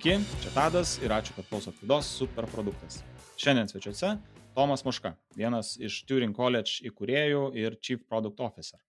[0.00, 3.02] Sveiki, čia Tadas ir ačiū, kad klausot laidos Superproduktas.
[3.36, 4.14] Šiandien svečiuose
[4.56, 8.80] Tomas Muška, vienas iš Turing College įkūrėjų ir Chief Product Officer.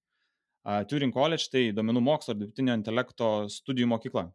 [0.88, 4.30] Turing College tai duomenų mokslo ir dirbtinio intelekto studijų mokykla.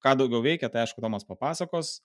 [0.00, 1.98] Ką daugiau veikia, tai aišku, Tomas papasakos.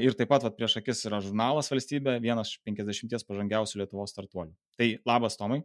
[0.00, 4.56] Ir taip pat vat, prieš akis yra žurnalas valstybė, vienas iš 50 pažangiausių Lietuvos startuolių.
[4.80, 5.60] Tai labas, Tomai.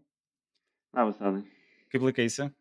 [0.92, 1.46] Labas, Tadai.
[1.94, 2.52] Kaip laikaisi?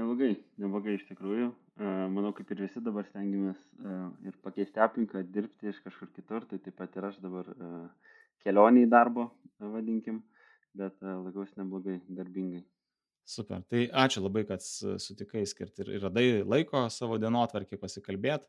[0.00, 1.52] Neblogai, neblogai iš tikrųjų.
[1.80, 3.60] Manau, kaip ir visi dabar stengiamės
[4.28, 7.46] ir pakeisti aplinką, dirbti iš kažkur kitur, tai taip pat ir aš dabar
[8.44, 9.30] kelionį į darbo,
[9.62, 10.18] vadinkim,
[10.76, 12.60] bet laikausi neblogai, darbingai.
[13.24, 13.62] Super.
[13.70, 18.48] Tai ačiū labai, kad sutikai skirti ir radai laiko savo dienotvarkį pasikalbėti.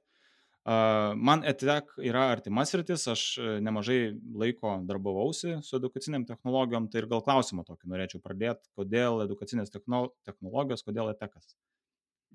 [0.61, 3.23] Man ETEC yra artimas rytis, aš
[3.63, 4.11] nemažai
[4.44, 10.84] laiko darbavausi su edukaciniam technologijom, tai ir gal klausimą tokį norėčiau pradėti, kodėl edukacinės technologijos,
[10.86, 11.55] kodėl ETECas.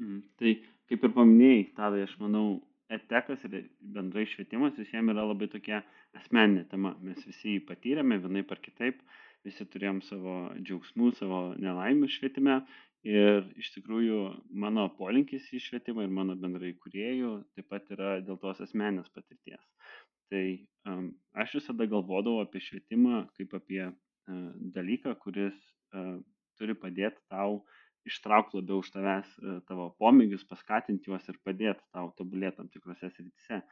[0.01, 0.57] Mm, tai
[0.91, 2.47] kaip ir paminėjai, tada aš manau,
[2.93, 3.55] ETECas ir
[3.95, 5.81] bendrai švietimas visiems yra labai tokia
[6.15, 6.95] asmeninė tema.
[7.03, 9.01] Mes visi jį patyrėme vienai par kitaip,
[9.47, 12.61] visi turėjom savo džiaugsmų, savo nelaimių švietime
[13.07, 14.21] Ir iš tikrųjų
[14.59, 19.63] mano polinkis į švietimą ir mano bendrai kuriejų taip pat yra dėl tos asmenės patirties.
[20.33, 20.43] Tai
[20.91, 25.55] um, aš visada galvodavau apie švietimą kaip apie uh, dalyką, kuris
[25.95, 26.17] uh,
[26.59, 27.61] turi padėti tau
[28.07, 33.11] ištraukti labiau už tavęs uh, tavo pomėgius, paskatinti juos ir padėti tau tobulėti tam tikrose
[33.13, 33.63] srityse.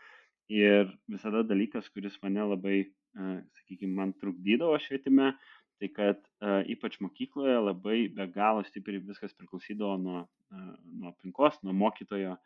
[0.53, 2.79] Ir visada dalykas, kuris mane labai,
[3.19, 5.33] uh, sakykime, man trukdydavo švietime,
[5.81, 11.75] tai kad uh, ypač mokykloje labai be galo stipriai viskas priklausydavo nuo, nuo aplinkos, nuo
[11.75, 12.37] mokytojo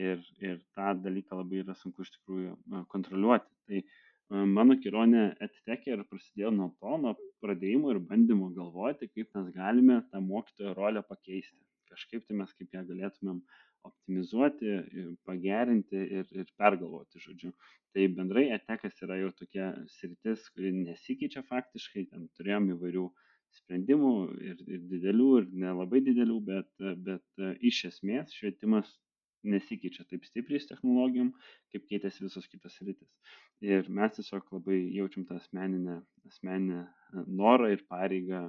[0.00, 2.56] ir, ir tą dalyką labai yra sunku iš tikrųjų
[2.90, 3.52] kontroliuoti.
[3.68, 7.12] Tai mano kelionė atitekė ir prasidėjo nuo to, nuo
[7.42, 11.58] pradėjimo ir bandymo galvoti, kaip mes galime tą mokytojo rolę pakeisti.
[11.92, 13.42] Kažkaip tai mes kaip ją galėtumėm
[13.88, 14.76] optimizuoti,
[15.28, 17.50] pagerinti ir, ir pergalvoti, žodžiu.
[17.92, 23.06] Tai bendrai etekas yra jau tokia sritis, kuri nesikeičia faktiškai, ten turėjom įvairių
[23.58, 24.12] sprendimų
[24.50, 26.70] ir, ir didelių, ir nelabai didelių, bet,
[27.08, 28.94] bet iš esmės švietimas
[29.44, 31.32] nesikeičia taip stipriai su technologijom,
[31.72, 33.08] kaip keitėsi visos kitos rytis.
[33.62, 36.84] Ir mes tiesiog labai jaučiam tą asmeninę, asmeninę
[37.26, 38.42] norą ir pareigą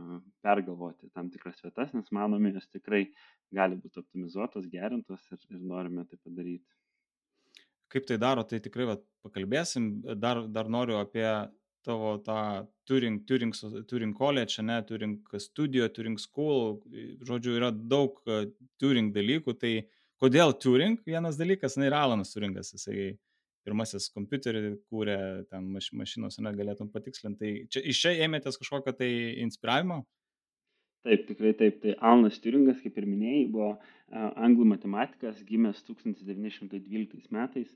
[0.45, 3.05] pergalvoti tam tikras vietas, nes manome, jos tikrai
[3.53, 6.65] gali būti optimizuotos, gerintos ir, ir norime tai padaryti.
[7.93, 9.91] Kaip tai daro, tai tikrai vat, pakalbėsim.
[10.17, 11.27] Dar, dar noriu apie
[11.85, 13.53] tavo tą Turing, Turing,
[13.89, 16.79] Turing College, ne, Turing Studio, Turing School,
[17.27, 18.17] žodžiu, yra daug
[18.81, 19.91] Turing dalykų, tai uh,
[20.23, 23.13] kodėl Turing vienas dalykas, na ir Alanas Turingas, jisai
[23.63, 25.17] pirmasis kompiuterį kūrė
[25.51, 27.39] ten maš, mašinos, ne, galėtum patikslinti.
[27.39, 29.09] Tai čia iš čia ėmėtės kažkokio tai
[29.43, 30.03] inspiravimo?
[31.03, 31.81] Taip, tikrai taip.
[31.83, 37.71] Tai Alanas Turingas, kaip ir minėjai, buvo uh, anglų matematikas, gimęs 1912 metais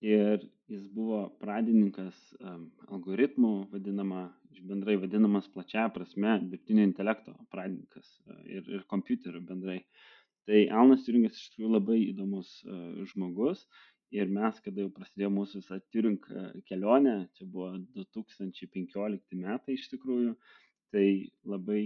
[0.00, 4.28] ir jis buvo pradininkas um, algoritmų, vadinama,
[4.64, 9.80] bendrai vadinamas plačia prasme, dirbtinio intelekto pradininkas uh, ir, ir kompiuterių bendrai.
[9.82, 13.66] Uh, Tai Alnas Turingas iš tikrųjų labai įdomus uh, žmogus
[14.14, 19.84] ir mes, kada jau prasidėjo mūsų visą Turing e, kelionę, čia buvo 2015 metai iš
[19.92, 20.32] tikrųjų,
[20.90, 21.04] tai
[21.46, 21.82] labai,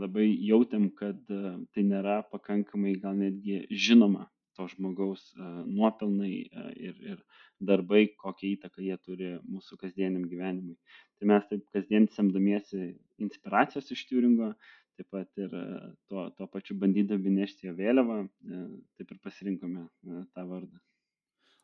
[0.00, 6.32] labai jautėm, kad uh, tai nėra pakankamai gal netgi žinoma to žmogaus nuopelnai
[6.76, 7.20] ir, ir
[7.60, 10.76] darbai, kokią įtaką jie turi mūsų kasdieniam gyvenimui.
[11.20, 15.66] Tai mes taip kasdien semdamiesi inspiracijos iš Turingo, uh, taip pat ir e,
[16.10, 18.62] tuo, tuo pačiu bandydami nešti jo vėliavą, e,
[18.98, 20.80] taip ir pasirinkome e, tą vardą.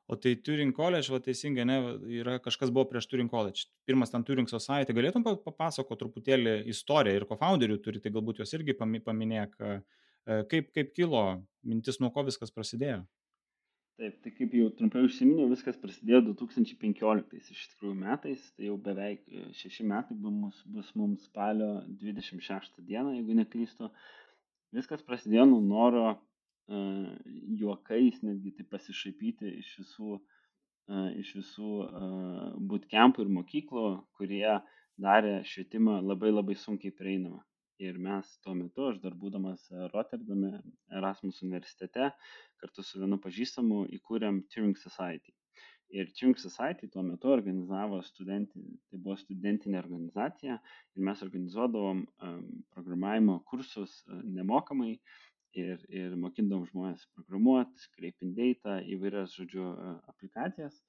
[0.08, 1.76] O tai Turing College, va teisingai, ne,
[2.16, 3.66] yra kažkas buvo prieš Turing College.
[3.88, 4.96] Pirmas ten Turing Society.
[4.96, 9.52] Galėtum papasakoti truputėlį istoriją ir co-founderių turi, tai galbūt juos irgi paminėk,
[10.48, 11.24] kaip, kaip kilo
[11.60, 13.02] mintis, nuo ko viskas prasidėjo.
[13.98, 19.24] Taip, tai kaip jau trumpai užsiminiau, viskas prasidėjo 2015 iš tikrųjų metais, tai jau beveik
[19.26, 21.70] e, šeši metai bus, bus mums spalio
[22.04, 23.88] 26 dieną, jeigu neklystu.
[24.78, 27.10] Viskas prasidėjo nuo noro uh,
[27.58, 33.86] juokais netgi tai pasišaipyti iš visų, uh, iš visų uh, bootcampų ir mokyklų,
[34.20, 34.60] kurie
[35.08, 37.42] darė švietimą labai labai sunkiai prieinamą.
[37.78, 40.56] Ir mes tuo metu, aš dar būdamas Rotterdame,
[41.00, 42.08] Erasmus universitete,
[42.58, 45.34] kartu su vienu pažįstamu įkūrėm Turing Society.
[45.94, 52.42] Ir Turing Society tuo metu organizavo studentinį, tai buvo studentinė organizacija ir mes organizuodavom um,
[52.74, 54.96] programavimo kursus uh, nemokamai
[55.54, 60.82] ir, ir mokindavom žmonės programuoti, scraping data, įvairias, žodžiu, uh, aplikacijas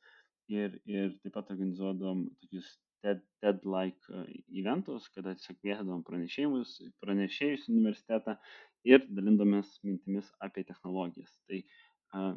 [0.49, 2.73] ir, ir taip pat organizuodavom tokius
[3.05, 4.25] TED-like uh,
[4.61, 8.35] eventus, kada tiesiog kviesdavom pranešėjus, pranešėjus universitetą
[8.87, 11.31] ir dalindamės mintimis apie technologijas.
[11.47, 11.63] Tai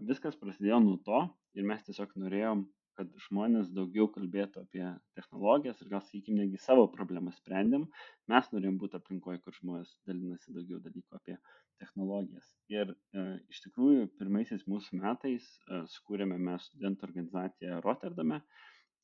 [0.08, 1.18] Viskas prasidėjo nuo to
[1.56, 2.64] ir mes tiesiog norėjom,
[2.98, 4.84] kad žmonės daugiau kalbėtų apie
[5.16, 7.86] technologijas ir gal, sakykime, netgi savo problemą sprendėm.
[8.28, 11.38] Mes norėjom būti aplinkoje, kur žmonės dalinasi daugiau dalykų apie
[11.80, 12.50] technologijas.
[12.74, 13.24] Ir e,
[13.54, 18.42] iš tikrųjų, pirmaisiais mūsų metais e, skūrėme mes studentų organizaciją Rotterdame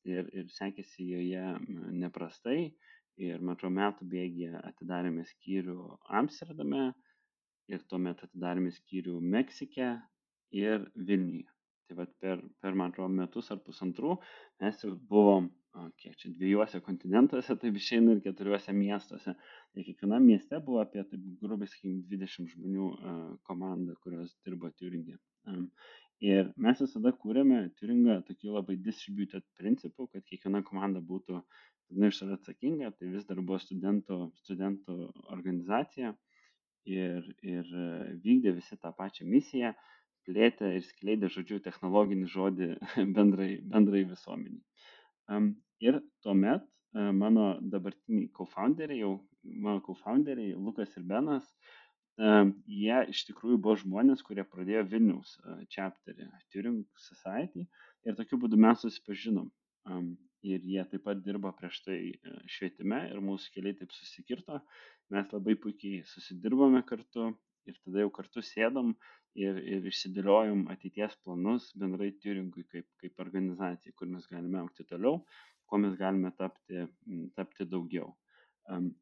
[0.07, 1.45] ir, ir sekėsi joje
[2.03, 2.71] neprastai.
[3.19, 5.77] Ir man atrodo, metų bėgėje atidarėme skyrių
[6.21, 6.93] Amsterdame,
[7.69, 9.93] ir tuomet atidarėme skyrių Meksike
[10.55, 11.47] ir Vilniuje.
[11.89, 14.15] Tai vad per, per, man atrodo, metus ar pusantrų
[14.61, 15.49] mes jau buvom,
[16.01, 19.33] kiek čia, dviejose kontinentuose, taip išeina ir keturiuose miestuose.
[19.77, 22.89] Ir kiekvienam mieste buvo apie, taip grubiai sakykime, 20 žmonių
[23.49, 25.17] komanda, kurios dirbo Turingė.
[26.19, 31.37] Ir mes visada kūrėme Turingą tokiu labai distributed principu, kad kiekviena komanda būtų
[31.89, 34.97] viena iš savęs atsakinga, tai vis dar buvo studentų, studentų
[35.31, 36.11] organizacija
[36.89, 37.87] ir, ir e,
[38.25, 39.71] vykdė visi tą pačią misiją,
[40.27, 42.69] plėtė ir skleidė, žodžiu, technologinį žodį
[43.17, 45.47] bendrai, bendrai visuomeniai.
[45.87, 49.15] Ir tuomet e, mano dabartiniai co-founderiai, jau
[49.47, 51.47] mano co-founderiai, Lukas ir Benas,
[52.19, 57.67] jie iš tikrųjų buvo žmonės, kurie pradėjo Vilniaus e, chapterį Turing Society
[58.07, 59.49] ir tokiu būdu mes susipažinom.
[60.45, 61.97] Ir jie taip pat dirbo prieš tai
[62.47, 64.59] švietime ir mūsų keliai taip susikirto
[65.13, 67.31] mes labai puikiai susidirbome kartu
[67.69, 68.93] ir tada jau kartu sėdom
[69.39, 75.23] ir, ir išsidėliojom ateities planus bendrai Turingui kaip, kaip organizacijai, kur mes galime aukti toliau,
[75.69, 76.85] kuo mes galime tapti,
[77.37, 78.13] tapti daugiau.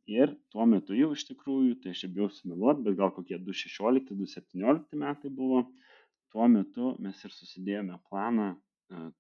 [0.08, 5.32] Ir tuo metu jau iš tikrųjų, tai aš bijau sumeluoti, bet gal kokie 2016-2017 metai
[5.34, 5.66] buvo,
[6.32, 8.54] tuo metu mes ir susidėjome planą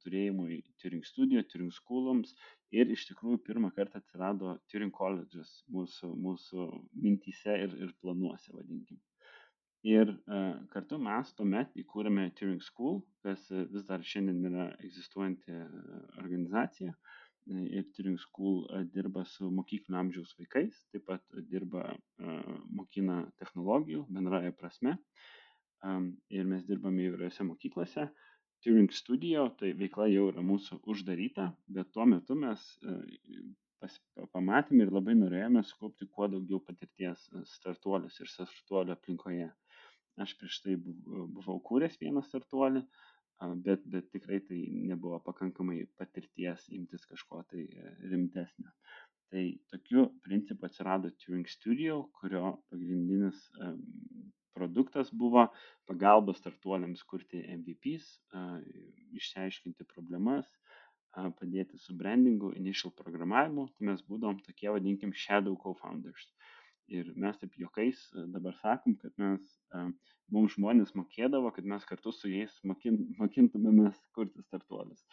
[0.03, 2.31] turėjimui Turing studijo, Turing schoolams
[2.71, 6.67] ir iš tikrųjų pirmą kartą atsirado Turing colleges mūsų, mūsų
[7.03, 9.01] mintyse ir, ir planuose, vadinkim.
[9.87, 15.59] Ir uh, kartu mes tuomet įkūrėme Turing School, kas vis dar šiandien yra egzistuojanti
[16.23, 16.95] organizacija.
[16.95, 17.16] Ir
[17.95, 21.85] Turing School dirba su mokyklinio amžiaus vaikais, taip pat dirba,
[22.75, 24.97] mokina technologijų bendraja prasme.
[26.33, 28.07] Ir mes dirbame įvairiose mokyklose.
[28.65, 32.63] Turing Studio, tai veikla jau yra mūsų uždaryta, bet tuo metu mes
[34.33, 39.51] pamatėme ir labai norėjome sukaupti kuo daugiau patirties startuolius ir startuolių aplinkoje.
[40.17, 42.81] Aš prieš tai buvau kūręs vieną startuolį,
[43.65, 44.61] bet, bet tikrai tai
[44.91, 48.71] nebuvo pakankamai patirties imtis kažko tai e, rimtesnio.
[49.31, 53.41] Tai tokiu principu atsirado Turing Studio, kurio pagrindinis
[54.55, 55.43] produktas buvo
[55.85, 58.07] pagalba startuoliams kurti MVPs,
[59.19, 60.47] išsiaiškinti problemas,
[61.39, 66.29] padėti su brandingu, initial programavimu, tai mes būdom tokie, vadinkim, shadow co-founders.
[66.87, 67.99] Ir mes taip juokais
[68.31, 69.55] dabar sakom, kad mes,
[70.31, 75.03] mums žmonės mokėdavo, kad mes kartu su jais mokin, mokintumėmės kurti startuolius.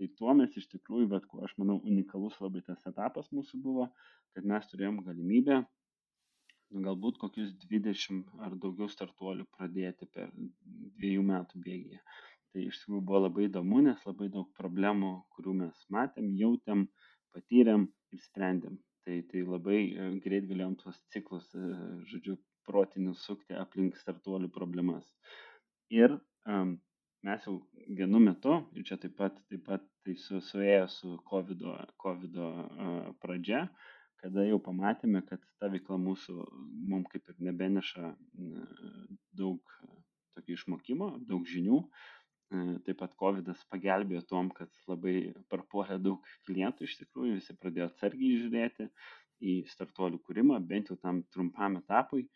[0.00, 3.86] Tai tuo mes iš tikrųjų, bet kuo aš manau unikalus labai tas etapas mūsų buvo,
[4.34, 5.60] kad mes turėjom galimybę
[6.86, 12.02] galbūt kokius 20 ar daugiau startuolių pradėti per dviejų metų bėgyje.
[12.50, 16.86] Tai iš tikrųjų buvo labai įdomu, nes labai daug problemų, kurių mes matėm, jautėm,
[17.34, 18.78] patyrėm ir sprendėm.
[19.10, 21.70] Tai, tai labai e, greit galėjom tuos ciklus, e,
[22.12, 22.36] žodžiu,
[22.68, 25.08] protinius sukti aplink startuolių problemas.
[25.90, 26.14] Ir
[26.46, 26.76] um,
[27.26, 27.56] mes jau
[27.98, 31.64] vienu metu, ir čia taip pat, taip pat tai su, suėjo su COVID,
[32.04, 36.36] COVID uh, pradžia, uh, kada jau pamatėme, kad ta veikla mūsų
[36.90, 38.12] mums kaip ir nebeneša
[39.38, 39.76] daug
[40.36, 41.80] tokio išmokimo, daug žinių.
[41.80, 42.19] E,
[42.86, 48.40] taip pat COVID pagelbėjo tom, kad labai parpuolė daug klientų iš tikrųjų, visi pradėjo atsargiai
[48.44, 48.88] žiūrėti
[49.40, 52.26] į startuolių kūrimą, bent jau tam trumpam etapui.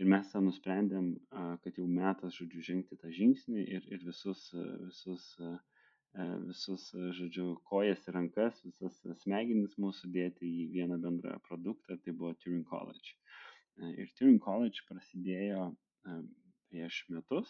[0.00, 1.12] Ir mes tą nusprendėm,
[1.62, 4.48] kad jau metas, žodžiu, žengti tą žingsnį ir, ir visus,
[4.88, 5.28] visus
[6.46, 12.34] visus, žodžiu, kojas ir rankas, visas smegenis mūsų dėti į vieną bendrą produktą, tai buvo
[12.42, 13.14] Turing College.
[13.80, 15.70] Ir Turing College prasidėjo
[16.68, 17.48] prieš metus.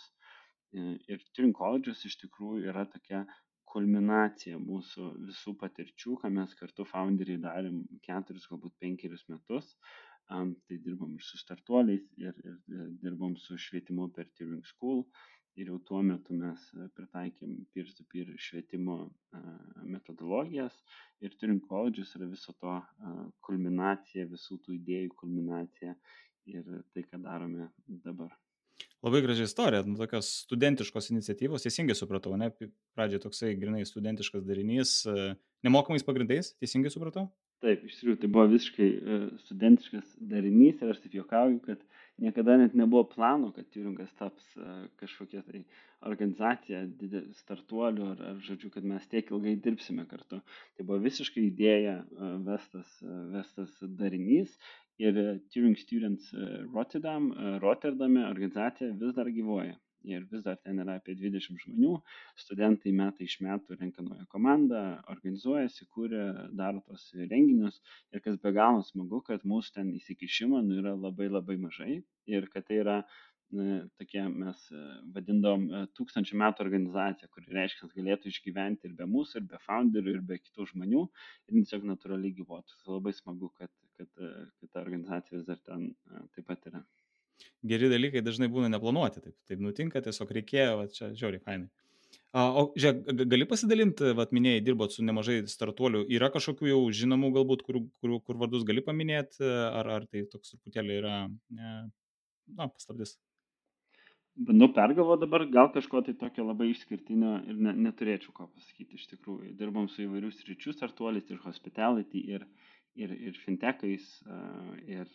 [0.72, 3.24] Ir Turing College'as iš tikrųjų yra tokia
[3.72, 9.76] kulminacija mūsų visų patirčių, ką mes kartu founderiai darėm keturis, galbūt penkerius metus.
[10.32, 15.02] Um, tai dirbom ir su startuoliais, ir, ir dirbom su švietimu per Turing School,
[15.60, 16.62] ir jau tuo metu mes
[16.96, 19.40] pritaikėm peer-to-peer švietimo e,
[19.94, 20.78] metodologijas
[21.26, 23.12] ir turim koledžus yra viso to e,
[23.48, 25.94] kulminacija, visų tų idėjų kulminacija
[26.54, 27.68] ir tai, ką darome
[28.06, 28.32] dabar.
[29.02, 32.52] Labai graži istorija, nu, tokios studentiškos iniciatyvos, teisingai supratau, ne,
[32.94, 34.92] pradžioje toksai grinai studentiškas darinys,
[35.66, 37.26] nemokamais pagrindais, teisingai supratau?
[37.62, 41.84] Taip, iš tikrųjų, tai buvo visiškai e, studentiškas darinys ir aš taip juokauju, kad
[42.24, 45.60] niekada net nebuvo plano, kad Turingas taps e, kažkokia tai
[46.10, 46.80] organizacija,
[47.38, 50.40] startuolių ar, ar žodžiu, kad mes tiek ilgai dirbsime kartu.
[50.74, 52.98] Tai buvo visiškai idėja e, vestas,
[53.36, 54.58] vestas darinys
[54.98, 55.22] ir
[55.54, 56.34] Turing Students
[56.74, 57.30] Rotterdam,
[57.62, 59.78] Rotterdame organizacija vis dar gyvoja
[60.08, 61.96] ir vis dar ten yra apie 20 žmonių,
[62.44, 64.82] studentai metai iš metų renka naują komandą,
[65.14, 66.22] organizuojasi, kūrė,
[66.58, 67.80] daro tos renginius.
[68.12, 72.00] Ir kas be galo smagu, kad mūsų ten įsikišimo nu, yra labai labai mažai.
[72.30, 73.02] Ir kad tai yra
[73.98, 74.82] tokie mes e,
[75.14, 79.60] vadindom e, tūkstančių metų organizacija, kuri reiškia, kad galėtų išgyventi ir be mūsų, ir be
[79.66, 81.04] founderių, ir be kitų žmonių,
[81.48, 82.80] ir tiesiog natūraliai gyvuotų.
[82.80, 85.90] Tai labai smagu, kad, kad, e, kad ta organizacija vis dar ten
[86.32, 86.86] taip pat yra
[87.66, 91.70] geri dalykai dažnai būna neplanuoti, taip, taip nutinka, tiesiog reikėjo, va, čia žiauriai fainai.
[92.32, 97.64] O, žiūrėk, gali pasidalinti, vat minėjai, dirbot su nemažai startuolių, yra kažkokių jau žinomų galbūt,
[97.66, 101.18] kur, kur, kur vardus gali paminėti, ar, ar tai toks truputėlį yra,
[101.52, 101.74] ne,
[102.56, 103.18] na, paslaptis?
[104.48, 109.10] Bandau pergalvoti dabar, gal kažko tai tokio labai išskirtinio ir ne, neturėčiau ko pasakyti iš
[109.10, 109.52] tikrųjų.
[109.58, 112.46] Dirbam su įvairius ryčių startuoliais ir hospitality ir,
[112.98, 114.08] ir, ir fintechais,
[114.86, 115.10] ir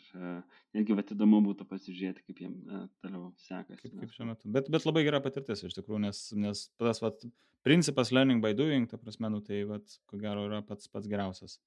[0.76, 2.56] netgi vat įdomu būtų pasižiūrėti, kaip jiem
[3.04, 3.82] toliau sekasi.
[3.84, 4.52] Kaip, kaip šiuo metu.
[4.54, 7.26] Bet, bet labai gera patirtis iš tikrųjų, nes, nes tas vat,
[7.68, 11.60] principas learning by doing, ta prasme, nu, tai vat, ko gero yra pats, pats geriausias.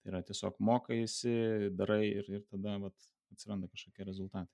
[0.00, 1.36] Tai yra tiesiog mokaisi,
[1.76, 4.50] darai ir, ir tada vat, atsiranda kažkokie rezultatai.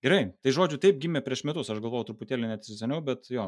[0.00, 3.42] Gerai, tai žodžiu, taip gimė prieš metus, aš galvojau truputėlį net seniau, bet jo,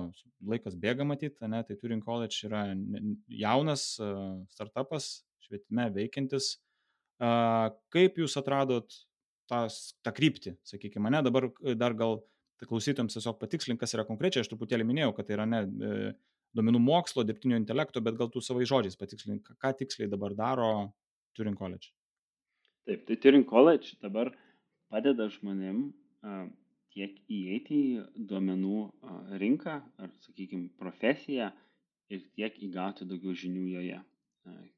[0.44, 2.66] laikas bėga matyti, ne, tai Turing College yra
[3.40, 3.86] jaunas
[4.52, 5.06] startupas,
[5.46, 6.56] švietime veikiantis.
[7.22, 8.94] Kaip jūs atradot
[9.50, 12.20] tas, tą kryptį, sakykime, mane dabar e, dar gal
[12.62, 16.12] klausytams tiesiog patikslink, kas yra konkrečiai, aš truputėlį minėjau, kad tai yra ne e,
[16.56, 20.70] duomenų mokslo, dirbtinio intelekto, bet gal tu savai žodžiais patikslink, ką tiksliai dabar daro
[21.36, 21.90] Turing College.
[22.86, 24.32] Taip, tai Turing College dabar
[24.92, 25.84] padeda žmonėm
[26.92, 28.78] tiek įeiti į duomenų
[29.40, 31.50] rinką ar, sakykime, profesiją
[32.12, 34.00] ir tiek įgauti daugiau žinių joje.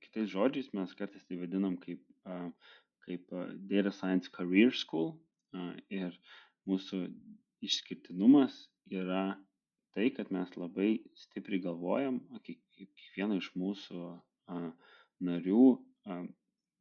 [0.05, 2.03] Kitais žodžiais mes kartais tai vadinam kaip,
[3.07, 3.35] kaip
[3.71, 5.15] Data Science Career School
[5.89, 6.17] ir
[6.69, 7.07] mūsų
[7.65, 8.57] išskirtinumas
[8.93, 9.25] yra
[9.97, 14.03] tai, kad mes labai stipriai galvojam, kiekvieno iš mūsų
[15.29, 15.67] narių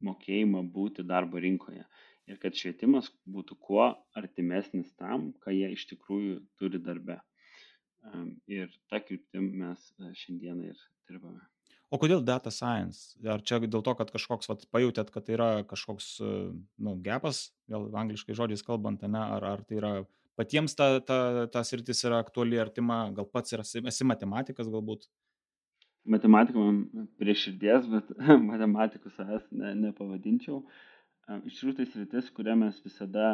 [0.04, 1.86] mokėjimą būti darbo rinkoje.
[2.28, 3.86] Ir kad švietimas būtų kuo
[4.16, 7.20] artimesnis tam, ką jie iš tikrųjų turi darbe.
[8.52, 11.44] Ir tą kryptim mes šiandieną ir dirbame.
[11.94, 13.14] O kodėl data science?
[13.22, 17.86] Ar čia dėl to, kad kažkoks, vat, pajutėt, kad tai yra kažkoks, nu, gepas, vėl
[18.02, 19.92] angliškai žodžiais kalbant, ne, ar, ar tai yra
[20.34, 21.18] patiems ta, ta,
[21.54, 25.06] ta sritis yra aktuali, artima, gal pats esi, esi matematikas galbūt?
[26.10, 28.10] Matematika man prie širdies, bet
[28.50, 30.64] matematikų savęs ne, nepavadinčiau.
[31.46, 33.28] Iš tikrųjų, tai sritis, kurią mes visada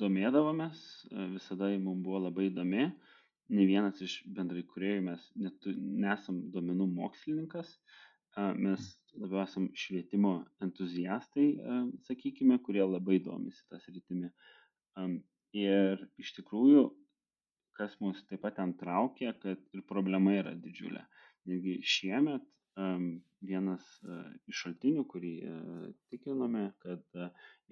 [0.00, 0.80] domėdavomės,
[1.36, 2.88] visada mums buvo labai įdomi.
[2.88, 3.19] Uh,
[3.50, 7.72] nei vienas iš bendrai kuriejų mes netu, nesam duomenų mokslininkas,
[8.56, 8.84] mes
[9.18, 11.48] labiau esam švietimo entuziastai,
[12.06, 14.30] sakykime, kurie labai domisi tas rytimi.
[15.58, 16.84] Ir iš tikrųjų,
[17.78, 21.02] kas mus taip pat ten traukia, kad ir problema yra didžiulė.
[21.50, 22.46] Netgi šiemet
[23.42, 23.86] vienas
[24.46, 25.32] iš šaltinių, kurį
[26.12, 27.02] tikinome, kad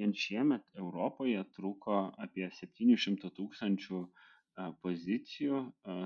[0.01, 4.29] vien šiemet Europoje trūko apie 700 tūkstančių 000
[4.83, 5.63] pozicijų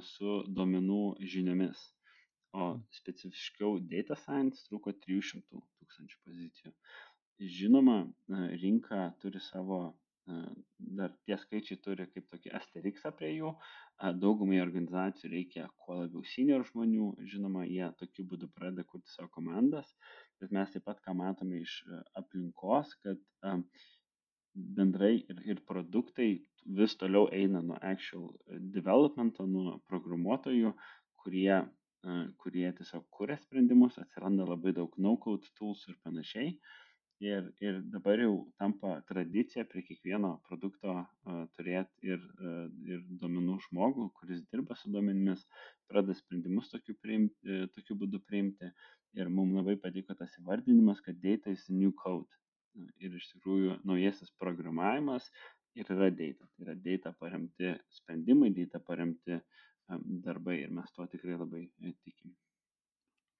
[0.08, 1.00] su duomenų
[1.34, 1.80] žiniomis,
[2.52, 6.72] o specifiškiau data science trūko 300 tūkstančių pozicijų.
[7.42, 7.96] Žinoma,
[8.60, 9.78] rinka turi savo,
[10.78, 13.54] dar tie skaičiai turi kaip tokį asteriksą prie jų,
[14.20, 19.88] daugumai organizacijų reikia kuo labiau senior žmonių, žinoma, jie tokiu būdu pradeda kurti savo komandas,
[20.38, 21.80] bet mes taip pat ką matome iš
[22.20, 23.18] aplinkos, kad
[24.54, 26.30] bendrai ir, ir produktai
[26.78, 28.30] vis toliau eina nuo actual
[28.74, 30.72] developmento, nuo programuotojų,
[31.22, 31.58] kurie,
[32.42, 36.56] kurie tiesiog kuria sprendimus, atsiranda labai daug no-code tools ir panašiai.
[37.22, 43.60] Ir, ir dabar jau tampa tradicija prie kiekvieno produkto uh, turėti ir, uh, ir duomenų
[43.68, 45.44] žmogų, kuris dirba su duomenimis,
[45.86, 48.72] pradeda sprendimus tokiu, priimti, tokiu būdu priimti.
[49.14, 52.41] Ir mums labai patiko tas įvardinimas, kad data is new code
[53.02, 55.28] ir iš tikrųjų naujasis programavimas
[55.78, 56.46] ir yra data.
[56.46, 59.40] Tai yra data paremti sprendimai, data paremti
[60.24, 62.32] darbai ir mes tuo tikrai labai e, tikim.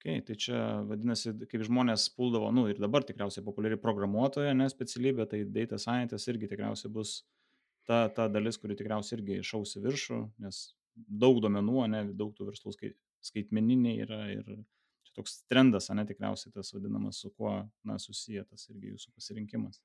[0.03, 5.29] Okay, tai čia vadinasi, kaip žmonės puldavo, nu ir dabar tikriausiai populiari programuotoja, ne specialybė,
[5.31, 7.21] tai data scientist irgi tikriausiai bus
[7.87, 10.59] ta, ta dalis, kuri tikriausiai irgi išaus į viršų, nes
[11.23, 14.51] daug duomenų, ne, daug tų verslų skait, skaitmeniniai yra ir
[15.13, 17.53] čia toks trendas, ne tikriausiai tas vadinamas, su kuo
[17.85, 19.81] na, susiję tas irgi jūsų pasirinkimas.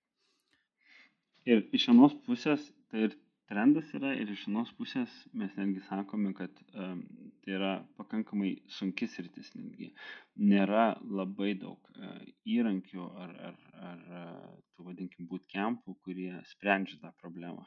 [1.48, 3.16] Ir iš vienos pusės tai ir
[3.48, 7.00] trendas yra ir iš vienos pusės mes netgi sakome, kad um,
[7.44, 7.70] tai yra
[8.00, 9.92] pakankamai sunkis rytis netgi.
[10.36, 13.56] Nėra labai daug uh, įrankių ar, ar,
[13.92, 17.64] ar uh, tų vadinkim bootcampų, kurie sprendžia tą problemą.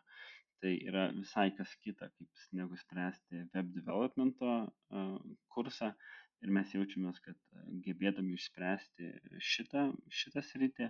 [0.62, 5.15] Tai yra visai kas kita, kaip negu spręsti web developmento uh,
[5.50, 5.96] kursą.
[6.41, 7.38] Ir mes jaučiamės, kad
[7.86, 9.10] gebėdami išspręsti
[9.51, 9.83] šitą,
[10.21, 10.88] šitą sritį,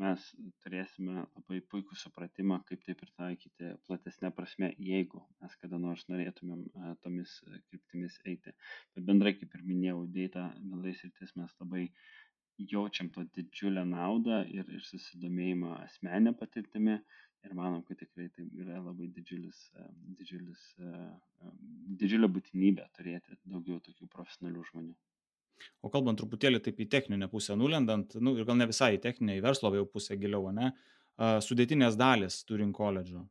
[0.00, 0.26] mes
[0.64, 6.62] turėsime labai puikų supratimą, kaip tai pritaikyti platesnė prasme, jeigu mes kada nors norėtumėm
[7.04, 7.34] tomis
[7.68, 8.54] kryptimis eiti.
[8.94, 11.88] Bet bendrai, kaip ir minėjau, data bendrais rytis mes labai
[12.72, 17.00] jaučiam to didžiulę naudą ir, ir susidomėjimą asmenę patirtimi
[17.42, 19.60] ir manom, kad tikrai tai yra labai didžiulis,
[20.18, 20.62] didžiulis,
[22.02, 24.01] didžiulė būtinybė turėti daugiau tokių
[24.32, 24.94] profesionalių žmonių.
[25.82, 29.36] O kalbant truputėlį taip į techninę pusę nulendant, nu, ir gal ne visai į techninę,
[29.38, 30.72] į verslo jau pusę giliau, ne,
[31.18, 33.28] sudėtinės dalis turint koledžo.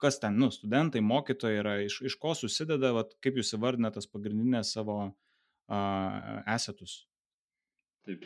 [0.00, 4.08] Kas ten, nu, studentai, mokytojai yra, iš, iš ko susideda, vat, kaip jūs įvardinate tas
[4.08, 7.04] pagrindinės savo uh, esetus?
[8.08, 8.24] Taip,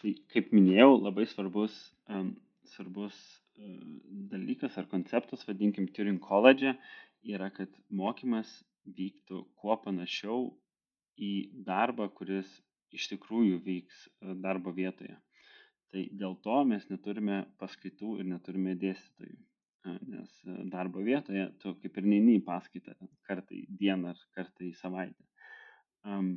[0.00, 1.76] tai kaip minėjau, labai svarbus,
[2.10, 2.34] um,
[2.74, 3.78] svarbus uh,
[4.34, 6.74] dalykas ar konceptas, vadinkim, Turing koledže,
[7.22, 8.50] yra, kad mokymas
[8.82, 10.50] vyktų kuo panašiau
[11.18, 11.32] į
[11.66, 12.48] darbą, kuris
[12.96, 15.16] iš tikrųjų vyks e, darbo vietoje.
[15.92, 19.40] Tai dėl to mes neturime paskaitų ir neturime dėstytojų.
[19.82, 22.94] Nes e, darbo vietoje tu kaip ir neini į paskaitą
[23.28, 25.24] kartą į dieną ar kartą į savaitę.
[26.06, 26.36] Um,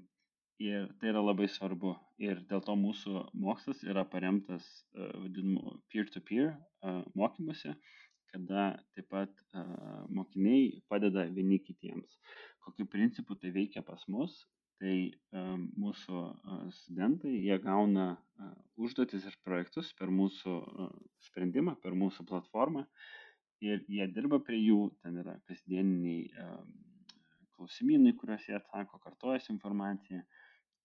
[0.62, 1.96] ir tai yra labai svarbu.
[2.22, 4.66] Ir dėl to mūsų mokslas yra paremtas
[4.96, 7.76] uh, vadinamu peer-to-peer uh, mokymuose,
[8.32, 12.20] kada taip pat uh, mokiniai padeda vieni kitiems.
[12.66, 14.38] Kokiu principu tai veikia pas mus?
[14.82, 14.96] Tai
[15.80, 16.22] mūsų
[16.80, 18.16] studentai, jie gauna
[18.76, 20.56] užduotis ir projektus per mūsų
[21.30, 22.86] sprendimą, per mūsų platformą
[23.64, 26.28] ir jie dirba prie jų, ten yra kasdieniniai
[27.56, 30.24] klausimynai, kuriuos jie atsako, kartojasi informacija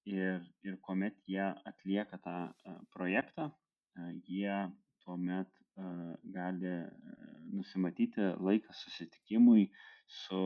[0.09, 2.37] ir, ir kuomet jie atlieka tą
[2.95, 3.51] projektą,
[4.29, 4.55] jie
[5.05, 5.51] tuomet
[6.31, 6.77] gali
[7.51, 9.67] nusimatyti laiką susitikimui
[10.07, 10.41] su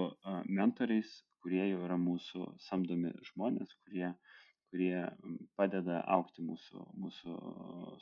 [0.49, 1.13] mentoriais,
[1.45, 4.15] kurie jau yra mūsų samdomi žmonės, kurie,
[4.73, 5.05] kurie
[5.61, 7.35] padeda aukti mūsų, mūsų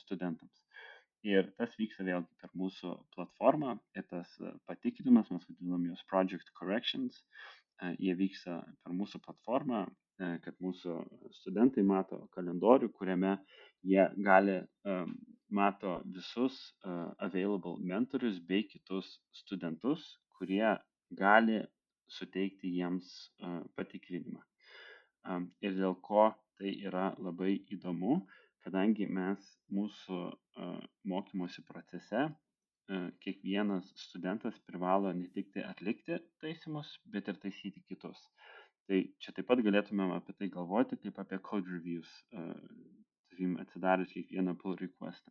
[0.04, 0.62] studentams.
[1.26, 4.30] Ir tas vyksta vėlgi per mūsų platformą ir tas
[4.66, 7.20] patikrinimas, mes vadinam juos Project Corrections,
[7.98, 9.84] jie vyksta per mūsų platformą,
[10.42, 10.96] kad mūsų
[11.40, 13.36] studentai mato kalendorių, kuriame
[13.86, 14.60] jie gali,
[15.50, 16.58] mato visus
[17.18, 20.04] available mentorius bei kitus studentus,
[20.38, 20.76] kurie
[21.18, 21.62] gali
[22.18, 23.10] suteikti jiems
[23.78, 24.42] patikrinimą.
[25.62, 28.22] Ir dėl ko tai yra labai įdomu,
[28.62, 29.42] kadangi mes
[29.74, 30.22] mūsų
[31.10, 32.28] mokymosi procese
[33.22, 38.18] kiekvienas studentas privalo ne tik tai atlikti taisymus, bet ir taisyti kitus.
[38.90, 42.10] Tai čia taip pat galėtumėm apie tai galvoti, kaip apie code reviews,
[43.30, 45.30] tavim atsidarius kiekvieną pull requestą.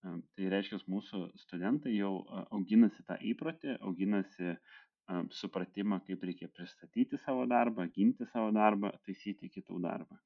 [0.00, 2.12] Tai reiškia, mūsų studentai jau
[2.54, 4.54] auginasi tą įprotį, auginasi
[5.34, 10.18] supratimą, kaip reikia pristatyti savo darbą, ginti savo darbą, taisyti kitų darbą.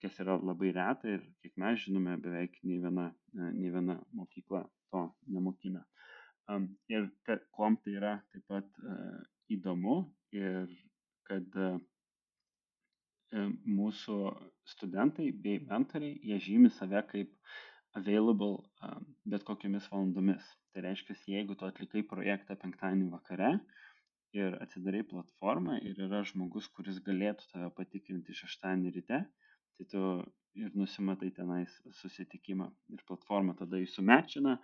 [0.00, 5.02] Kas yra labai reta ir, kiek mes žinome, beveik nei viena, nei viena mokykla to
[5.28, 5.82] nemokina.
[6.88, 7.10] Ir
[7.52, 8.68] kuom tai yra taip pat
[9.52, 10.00] įdomu
[10.32, 10.70] ir
[11.28, 11.58] kad
[13.68, 14.18] mūsų
[14.72, 17.34] studentai bei mentoriai, jie žymi save kaip
[17.98, 18.62] available
[19.28, 20.46] bet kokiamis valandomis.
[20.72, 23.58] Tai reiškia, jeigu tu atlikai projektą penktadienį vakare,
[24.36, 29.22] ir atsidarai platformą ir yra žmogus, kuris galėtų tave patikrinti šeštadienį ryte,
[29.78, 30.02] tai tu
[30.58, 32.68] ir nusimatai tenais susitikimą.
[32.94, 34.56] Ir platforma tada įsumečina,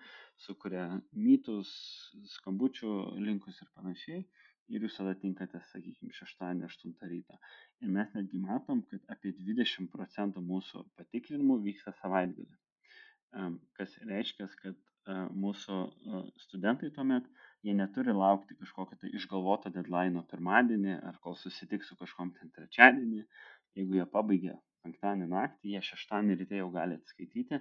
[0.46, 1.70] sukuria mytus,
[2.38, 4.24] skambučių linkus ir panašiai.
[4.72, 7.37] Ir jūs tada tinkate, sakykime, šeštadienį 8 ryto.
[7.85, 12.55] Ir mes netgi matom, kad apie 20 procentų mūsų patikrinimų vyksta savaitgalį.
[13.77, 15.81] Kas reiškia, kad mūsų
[16.46, 17.29] studentai tuomet
[17.64, 23.24] jie neturi laukti kažkokio tai išgalvoto deadline pirmadienį ar kol susitiks su kažkom ten trečiadienį.
[23.79, 27.61] Jeigu jie pabaigia penktadienį naktį, jie šeštadienį ryte jau gali atskaityti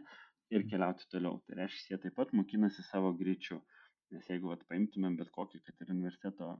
[0.53, 1.39] ir keliauti toliau.
[1.47, 3.61] Tai reiškia, jie taip pat mokinasi savo greičiu.
[4.13, 6.51] Nes jeigu vat, paimtumėm bet kokį, kad ir universiteto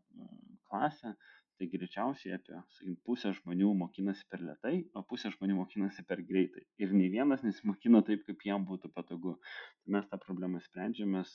[0.71, 1.13] klasę,
[1.60, 6.65] tai greičiausiai apie sakykim, pusę žmonių mokinasi per lietai, o pusė žmonių mokinasi per greitai.
[6.82, 9.38] Ir nei vienas nesimokino taip, kaip jam būtų patogu.
[9.84, 11.27] Tai mes tą problemą sprendžiame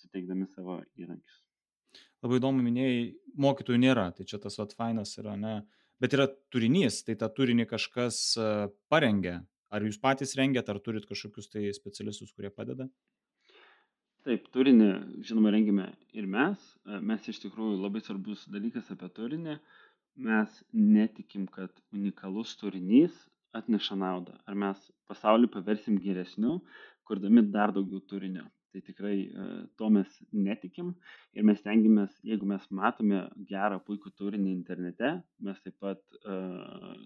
[0.00, 1.40] suteikdami savo įrankius.
[2.24, 3.06] Labai įdomu minėjai,
[3.38, 5.58] mokytojų nėra, tai čia tas vat fainas yra, ne,
[6.02, 8.46] Bet yra turinys, tai tą turinį kažkas e,
[8.90, 9.38] parengia.
[9.74, 12.88] Ar jūs patys rengiat, ar turit kažkokius tai specialistus, kurie padeda?
[14.26, 14.88] Taip, turinį,
[15.26, 16.66] žinoma, rengime ir mes.
[16.84, 19.56] E, mes iš tikrųjų labai svarbus dalykas apie turinį.
[20.26, 23.14] Mes netikim, kad unikalus turinys
[23.54, 24.34] atneša naudą.
[24.50, 26.58] Ar mes pasaulį paversim geresniu,
[27.06, 28.48] kurdami dar daugiau turinio.
[28.74, 29.44] Tai tikrai e,
[29.78, 30.88] to mes netikim.
[31.38, 35.12] Ir mes tengiamės, jeigu mes matome gerą, puikų turinį internete,
[35.46, 36.96] mes taip pat uh,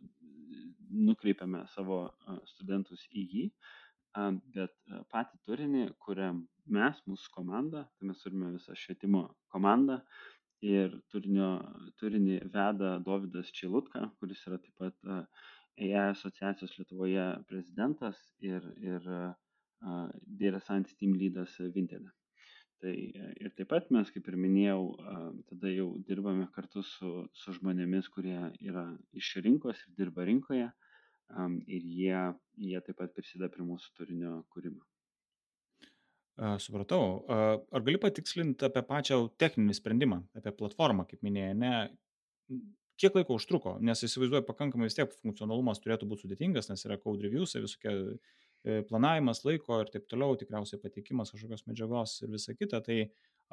[0.91, 2.01] nukreipiame savo
[2.53, 3.45] studentus į jį.
[4.55, 4.73] Bet
[5.13, 6.41] patį turinį kuriam
[6.79, 10.01] mes, mūsų komanda, tai mes turime visą švietimo komandą.
[10.65, 11.53] Ir turinio,
[12.01, 15.13] turinį veda Davidas Čilutka, kuris yra taip pat
[15.79, 19.07] AI asociacijos Lietuvoje prezidentas ir, ir
[19.81, 22.09] Data Science Team lydas Vinted.
[22.79, 24.83] Tai ir taip pat mes, kaip ir minėjau,
[25.51, 28.85] tada jau dirbame kartu su, su žmonėmis, kurie yra
[29.19, 30.69] iš rinkos ir dirba rinkoje
[31.67, 32.21] ir jie,
[32.69, 34.87] jie taip pat prisideda prie mūsų turinio kūrimo.
[36.63, 37.25] Supratau.
[37.27, 41.73] Ar gali patikslinti apie pačią techninį sprendimą, apie platformą, kaip minėjai, ne?
[42.99, 43.77] Kiek laiko užtruko?
[43.83, 48.17] Nes įsivaizduoju, pakankamai vis tiek funkcionalumas turėtų būti sudėtingas, nes yra code reviews, visokie e,
[48.89, 52.83] planavimas laiko ir taip toliau, tikriausiai patikimas kažkokios medžiagos ir visa kita.
[52.85, 52.99] Tai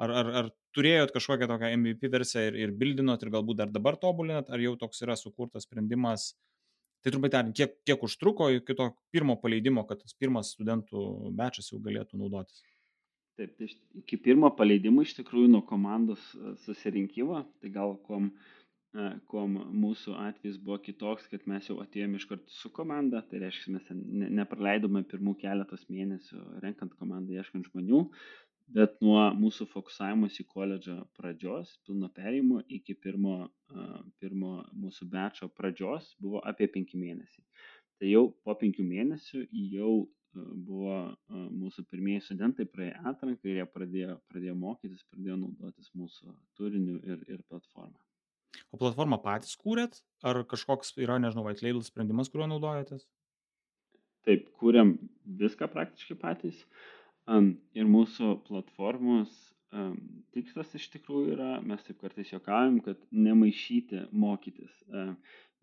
[0.02, 3.98] ar, ar, ar turėjot kažkokią tokią MVP versiją ir, ir bildinot ir galbūt dar dabar
[4.02, 6.32] tobulinat, ar jau toks yra sukurtas sprendimas,
[7.06, 11.02] Tai trumpai tariant, kiek, kiek užtruko iki to pirmo paleidimo, kad tas pirmas studentų
[11.38, 12.64] bečas jau galėtų naudotis?
[13.38, 13.68] Taip, tai
[14.00, 18.32] iki pirmo paleidimo iš tikrųjų nuo komandos e, susirinkimo, tai gal kom,
[19.30, 23.74] kom mūsų atvejs buvo kitoks, kad mes jau atėjome iš karto su komanda, tai reiškia,
[23.74, 28.02] mes ne, nepraleidome pirmų keletos mėnesių renkant komandą, ieškant žmonių,
[28.76, 33.36] bet nuo mūsų fokusavimosi į koledžą pradžios, pilno perėjimo iki pirmo,
[34.22, 37.44] pirmo mūsų bečio pradžios buvo apie penki mėnesiai.
[38.00, 39.92] Tai jau po penkių mėnesių jau
[40.36, 40.96] buvo
[41.30, 47.22] mūsų pirmieji studentai praėję atranką ir jie pradėjo, pradėjo mokytis, pradėjo naudotis mūsų turiniu ir,
[47.30, 48.05] ir platformą.
[48.72, 50.00] O platformą patys kūrėt?
[50.26, 53.06] Ar kažkoks yra, nežinau, white label sprendimas, kuriuo naudojatės?
[54.26, 54.96] Taip, kūrėm
[55.38, 56.62] viską praktiškai patys.
[57.30, 59.32] Um, ir mūsų platformos
[59.74, 59.96] um,
[60.34, 64.72] tikslas iš tikrųjų yra, mes taip kartais juokaujam, kad nemaišyti mokytis.
[64.90, 65.16] Um,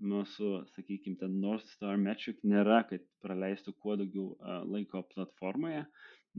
[0.03, 5.85] mūsų, sakykime, ten North Star metric nėra, kad praleistų kuo daugiau uh, laiko platformoje,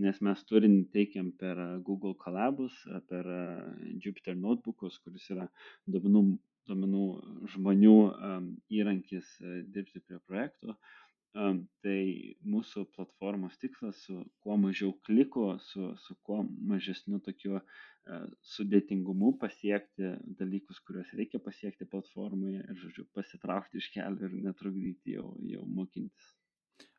[0.00, 2.76] nes mes turinį teikiam per Google Collabus,
[3.10, 3.62] per uh,
[4.02, 5.46] Jupyter Notebookus, kuris yra
[5.86, 6.24] duomenų,
[6.68, 7.06] duomenų
[7.54, 7.96] žmonių
[8.72, 9.34] įrankis
[9.72, 10.76] dirbti prie projektų.
[11.34, 12.00] Tai
[12.46, 17.64] mūsų platformos tikslas su kuo mažiau klikų, su, su kuo mažesniu tokiu e,
[18.52, 25.32] sudėtingumu pasiekti dalykus, kuriuos reikia pasiekti platformoje ir, žodžiu, pasitraukti iš kelio ir netrukdyti jau,
[25.50, 26.30] jau mokintis.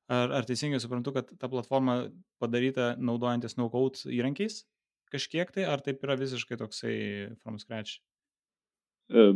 [0.06, 4.62] Ar, ar teisingai suprantu, kad ta platforma padaryta naudojantis no-code įrankiais
[5.15, 6.96] kažkiek tai, ar taip yra visiškai toksai
[7.41, 8.00] from scratch?
[9.10, 9.34] E,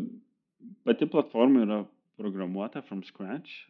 [0.87, 1.79] pati platforma yra
[2.19, 3.65] programuota from scratch.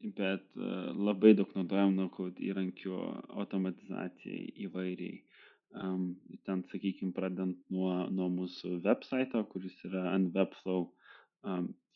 [0.00, 2.96] Bet e, labai daug naudojam no-code įrankių
[3.42, 5.20] automatizacijai įvairiai.
[5.70, 10.88] Ten, sakykime, pradant nuo, nuo mūsų website, kuris yra ant Webflow,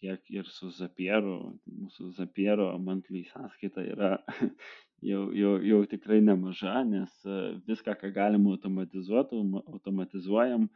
[0.00, 1.36] tiek ir su Zapieru.
[1.68, 4.10] Mūsų Zapiero monthly sąskaita yra
[5.10, 10.68] jau, jau, jau tikrai nemaža, nes e, viską, ką galima automatizuoti, automatizuojam,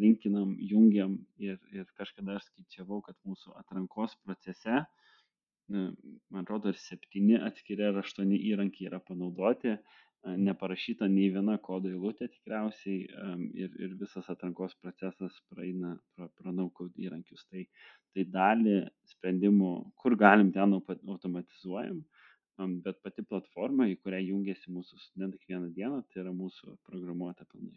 [0.00, 5.06] linkinam, jungiam ir, ir kažkada aš skaičiavau, kad mūsų atrankos procese uh,
[5.68, 9.76] man atrodo, ir septyni atskiri ar aštuoni įrankiai yra panaudoti,
[10.24, 12.98] neparašyta nei viena kodo eilutė tikriausiai
[13.54, 17.44] ir, ir visas atrankos procesas praeina pro, pro naukod įrankius.
[17.50, 17.66] Tai,
[18.14, 18.78] tai dalį
[19.12, 22.00] sprendimų, kur galim ten automatizuojam,
[22.84, 27.76] bet pati platforma, į kurią jungiasi mūsų studentai kiekvieną dieną, tai yra mūsų programuota pilnai.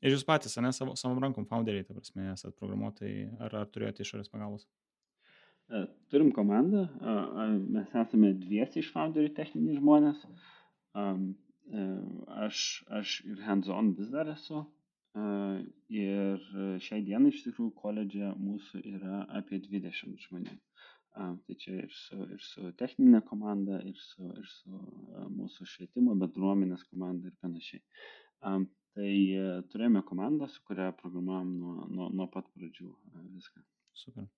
[0.00, 4.06] Ir jūs patys, ne savo, savo rankom founderiai, ta prasme, esate programuotojai, ar, ar turėjote
[4.06, 4.64] išorės pagalbos?
[5.68, 6.86] E, turim komandą,
[7.68, 10.24] mes esame dviesi iš founderių techniniai žmonės.
[11.70, 11.86] E,
[12.46, 12.60] aš,
[13.00, 14.64] aš ir hands-on vis dar esu.
[15.14, 15.26] E,
[16.02, 16.46] ir
[16.86, 20.56] šiai dienai iš tikrųjų koledže mūsų yra apie 20 žmonių.
[21.20, 24.82] Tai čia ir su, ir su techninė komanda, ir su, ir su
[25.38, 27.82] mūsų švietimo bendruomenės komanda ir panašiai.
[28.94, 29.10] Tai
[29.72, 32.92] turėjome komandą, su kuria programuojam nuo, nuo, nuo pat pradžių
[33.34, 33.66] viską.
[34.04, 34.30] Super.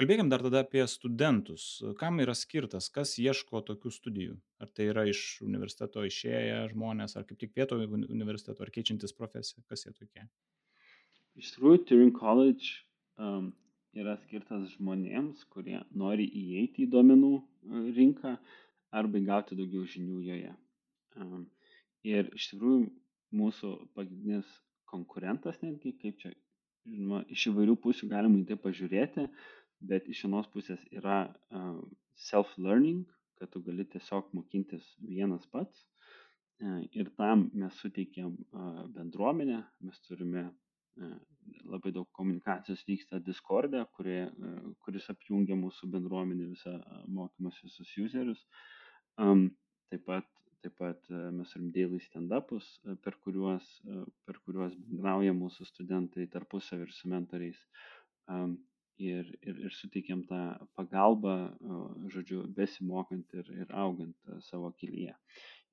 [0.00, 1.64] Kalbėkim dar tada apie studentus.
[2.00, 4.36] Kam yra skirtas, kas ieško tokių studijų?
[4.64, 9.60] Ar tai yra iš universiteto išėję žmonės, ar kaip tik vietoje universiteto, ar keičiantis profesiją,
[9.68, 10.24] kas jie tokie?
[11.36, 12.70] Iš tikrųjų, Turing College
[13.20, 13.52] um,
[13.92, 18.34] yra skirtas žmonėms, kurie nori įeiti į duomenų e, rinką
[18.96, 20.56] arba įgauti daugiau žinių joje.
[22.08, 22.86] Ir iš tikrųjų
[23.36, 24.48] mūsų pagrindinis
[24.88, 26.32] konkurentas netgi, kaip čia,
[26.88, 29.28] žinoma, iš įvairių pusių galima į tai pažiūrėti,
[29.80, 31.22] bet iš vienos pusės yra
[32.28, 33.04] self-learning,
[33.40, 35.86] kad tu gali tiesiog mokintis vienas pats.
[36.92, 38.34] Ir tam mes suteikėm
[38.92, 40.50] bendruomenę, mes turime
[41.64, 44.26] labai daug komunikacijos vyksta Discord'e, kurie,
[44.84, 46.74] kuris apjungia mūsų bendruomenį visą
[47.08, 48.44] mokymus visus userius.
[49.16, 50.28] Taip pat,
[50.60, 52.68] taip pat mes turim daily stand-upus,
[53.00, 53.70] per kuriuos,
[54.28, 57.64] per kuriuos bendrauja mūsų studentai tarpusavį ir su mentoriais
[59.00, 60.40] ir, ir, ir suteikiam tą
[60.78, 61.36] pagalbą,
[62.12, 65.16] žodžiu, besimokant ir, ir augant savo kelyje.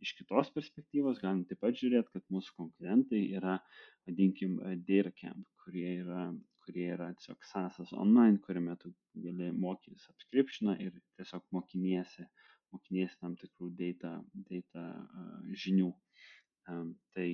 [0.05, 3.57] Iš kitos perspektyvos galim taip pat žiūrėti, kad mūsų konkurentai yra,
[4.05, 6.27] vadinkim, DataCamp, kurie yra,
[6.65, 8.91] kurie yra tiesiog sasas online, kuriame tu
[9.23, 12.27] gali mokytis subscriptioną ir tiesiog mokiniesi,
[12.75, 14.17] mokiniesi tam tikrų data,
[14.51, 14.85] data
[15.65, 15.89] žinių.
[16.67, 17.29] Tai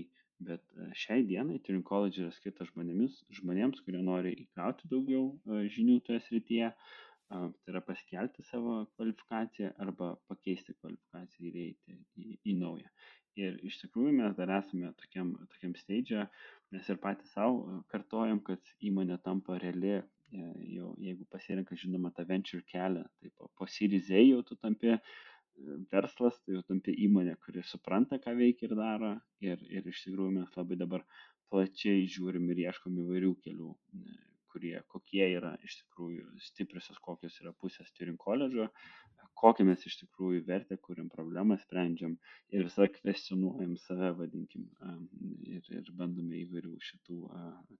[0.47, 5.63] bet e, šiai dienai Turing College yra skirtas žmonėmis, žmonėms, kurie nori įgauti daugiau e,
[5.73, 6.69] žinių toje srityje,
[7.33, 12.91] tai yra paskelti savo kvalifikaciją arba pakeisti kvalifikaciją ir eiti į, į naują.
[13.41, 16.27] Ir iš tikrųjų mes dar esame tokiam, tokiam stage,
[16.75, 20.01] mes ir patys savo e, kartojam, kad įmonė tampa reali,
[20.33, 24.95] jau, jeigu pasirenka, žinoma, tą venture kelią, tai po, po Series A jau tu tampi
[25.91, 29.13] verslas, tai jau tampi įmonė, kuri supranta, ką veikia ir daro.
[29.45, 31.05] Ir, ir iš tikrųjų mes labai dabar
[31.53, 33.71] plačiai žiūrim ir ieškom įvairių kelių,
[34.53, 38.69] kurie, kokie yra iš tikrųjų stipriosios, kokios yra pusės turim koledžo,
[39.43, 42.15] kokią mes iš tikrųjų vertę kuriam, problemą sprendžiam
[42.53, 44.69] ir visą kvestionuojam save, vadinkim,
[45.49, 47.19] ir, ir bandome įvairių šitų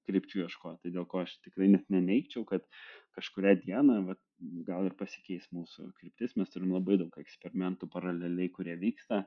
[0.09, 0.81] krypčių ieškoti.
[0.83, 2.67] Tai dėl ko aš tikrai net neneikčiau, kad
[3.15, 4.21] kažkuria diena, vat,
[4.67, 9.23] gal ir pasikeis mūsų kryptis, mes turim labai daug eksperimentų paraleliai, kurie vyksta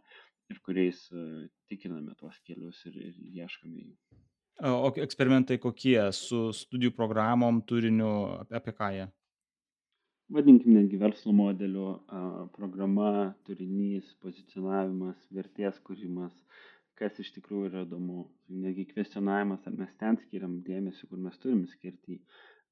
[0.52, 1.06] ir kuriais
[1.70, 3.94] tikiname tuos kelius ir, ir ieškame jų.
[4.66, 8.10] O eksperimentai kokie su studijų programom, turiniu,
[8.48, 9.06] apie ką jie?
[10.32, 11.86] Vadinkim netgi verslo modelių
[12.56, 13.10] programa,
[13.46, 16.34] turinys, pozicionavimas, vertės kūrimas,
[16.98, 18.26] kas iš tikrųjų yra įdomu.
[18.64, 22.20] Netgi kvestionavimas, ar mes ten skiriam dėmesį, kur mes turim skirti.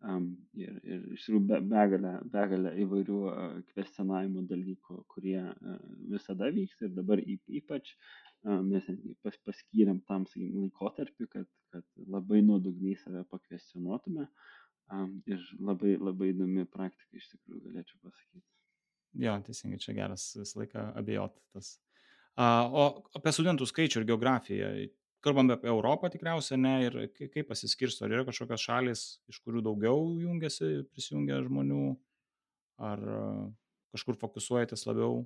[0.04, 5.78] Um, ir, ir iš tikrųjų be, begalę, begalę įvairių uh, kvestionavimo dalykų, kurie uh,
[6.12, 8.90] visada vyksta ir dabar ypač uh, mes
[9.24, 14.26] pas, paskyrėm tam sakykim, laikotarpį, kad, kad labai nuodugniai save pakvestionuotume.
[14.28, 14.52] Uh,
[15.30, 18.44] ir labai, labai įdomi praktika iš tikrųjų galėčiau pasakyti.
[19.24, 21.76] Jo, teisingai, čia geras visą laiką abejot tas.
[22.34, 24.70] O apie studentų skaičių ir geografiją.
[25.24, 30.10] Kalbame apie Europą tikriausiai, ne, ir kaip pasiskirsto, ar yra kažkokios šalis, iš kurių daugiau
[30.20, 31.94] jungiasi, prisijungia žmonių,
[32.90, 33.00] ar
[33.94, 35.22] kažkur fokusuojatės labiau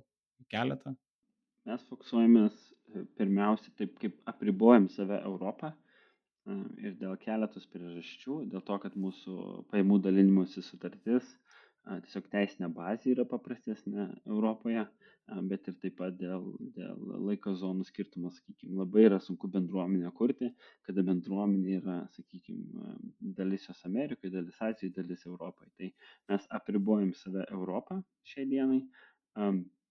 [0.53, 0.93] keletą?
[1.67, 5.73] Mes fokusuojamės e, pirmiausia taip, kaip apribojam save Europą
[6.81, 8.43] ir dėl keletos priežasčių.
[8.51, 9.35] Dėl to, kad mūsų
[9.71, 11.27] pajamų dalinimosi sutartis
[11.89, 14.83] tiesiog teisinė bazė yra paprastesnė Europoje,
[15.49, 16.43] bet ir taip pat dėl,
[16.75, 20.51] dėl laiko zonų skirtumo, sakykime, labai yra sunku bendruomenę kurti,
[20.85, 22.93] kada bendruomenė yra, sakykime,
[23.37, 25.71] dalis jos Amerikoje, dalis Azijoje, dalis Europoje.
[25.79, 25.91] Tai
[26.33, 28.81] mes apribojam save Europą šiai dienai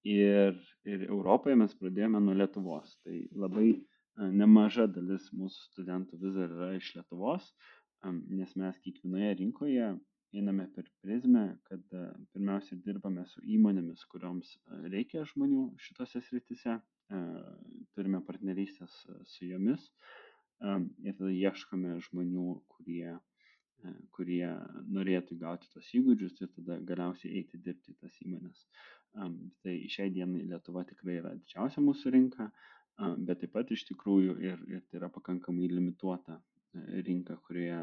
[0.07, 2.99] ir, ir Europoje mes pradėjome nuo Lietuvos.
[3.07, 3.73] Tai labai
[4.19, 7.49] nemaža dalis mūsų studentų vis dar yra iš Lietuvos,
[8.29, 9.89] nes mes kiekvienoje rinkoje
[10.37, 11.85] einame per prizmę, kad
[12.35, 14.51] pirmiausia dirbame su įmonėmis, kurioms
[14.93, 16.79] reikia žmonių šitose sritise,
[17.97, 18.99] turime partnerystės
[19.33, 19.89] su jomis
[20.61, 23.15] ir tada ieškome žmonių, kurie,
[24.13, 24.49] kurie
[24.93, 28.65] norėtų gauti tos įgūdžius ir tada galiausiai eiti dirbti į tas įmonės.
[29.65, 32.51] Tai šiai dienai Lietuva tikrai yra didžiausia mūsų rinka,
[32.99, 37.83] bet taip pat iš tikrųjų ir, ir tai yra pakankamai limituota e, rinka, kurioje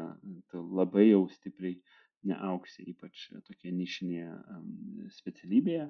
[0.50, 1.78] tu labai jau stipriai
[2.26, 4.34] neauksi, ypač tokia nišinėje
[5.20, 5.88] specialybėje.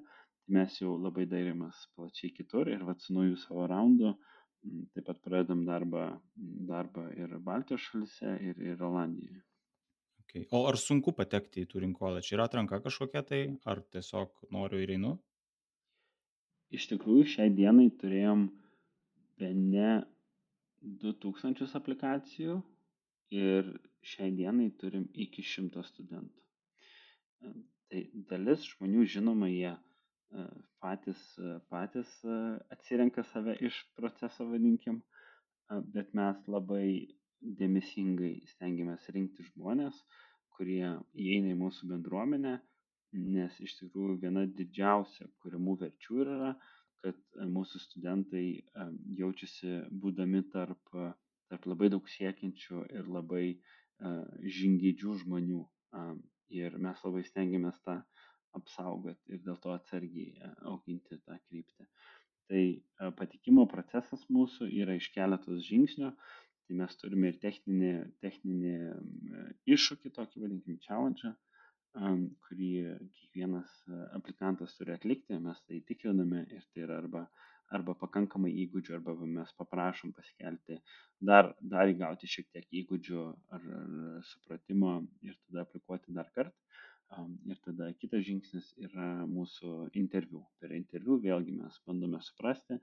[0.53, 4.13] Mes jau labai dairėmės plačiai kitur ir vat su naujų savo raundu
[4.95, 6.07] taip pat pradedam darbą,
[6.69, 9.43] darbą ir Baltijos šalise, ir, ir Olandijoje.
[10.25, 10.43] Okay.
[10.51, 12.33] O ar sunku patekti į Turing College?
[12.35, 15.13] Yra atranka kažkokia tai, ar tiesiog noriu ir einu?
[16.75, 18.66] Iš tikrųjų, šiai dienai turėjom uh,
[19.41, 19.91] bene
[21.03, 22.61] du tūkstančius aplikacijų
[23.35, 23.71] ir
[24.07, 26.43] šiai dienai turim iki šimto studentų.
[27.43, 27.53] E,
[27.91, 30.47] tai dalis žmonių, žinoma, jie e,
[30.83, 32.13] patys, e, patys
[32.77, 35.03] atsirenka save iš proceso, vadinkim,
[35.95, 36.87] bet mes labai
[37.61, 39.99] dėmesingai stengiamės rinkti žmonės,
[40.57, 42.55] kurie įeina į mūsų bendruomenę,
[43.37, 46.55] nes iš tikrųjų viena didžiausia kuriamų verčių yra,
[47.07, 48.47] kad mūsų studentai
[49.21, 50.95] jaučiasi būdami tarp,
[51.51, 53.45] tarp labai daug siekiančių ir labai
[54.59, 55.63] žingydžių žmonių.
[56.57, 58.01] Ir mes labai stengiamės tą
[58.59, 61.87] apsaugoti ir dėl to atsargiai auginti tą kryptį.
[62.51, 62.63] Tai
[63.19, 66.13] patikimo procesas mūsų yra iš keletos žingsnių.
[66.67, 67.91] Tai mes turime ir techninį,
[68.23, 68.77] techninį
[69.77, 71.31] iššūkį, tokį vadinkim, challenge,
[71.97, 72.71] kurį
[73.17, 73.73] kiekvienas
[74.17, 75.39] aplikantas turi atlikti.
[75.43, 77.25] Mes tai tikriname ir tai yra arba,
[77.79, 80.81] arba pakankamai įgūdžių, arba mes paprašom pasikelti,
[81.31, 83.25] dar, dar įgauti šiek tiek įgūdžių
[83.57, 86.57] ar, ar supratimo ir tada aplikuoti dar kartą.
[87.47, 90.41] Ir tada kitas žingsnis yra mūsų interviu.
[90.59, 92.81] Per interviu vėlgi mes bandome suprasti,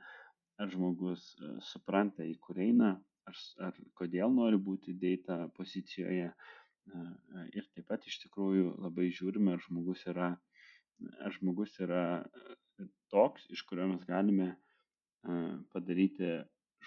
[0.62, 2.93] ar žmogus e, supranta, į kur eina,
[3.30, 6.30] ar, ar kodėl nori būti data pozicijoje.
[6.30, 6.62] E, e,
[7.58, 10.32] ir taip pat iš tikrųjų labai žiūrime, ar žmogus yra,
[11.24, 12.04] ar žmogus yra
[13.13, 14.54] toks, iš kurio mes galime
[15.76, 16.34] padaryti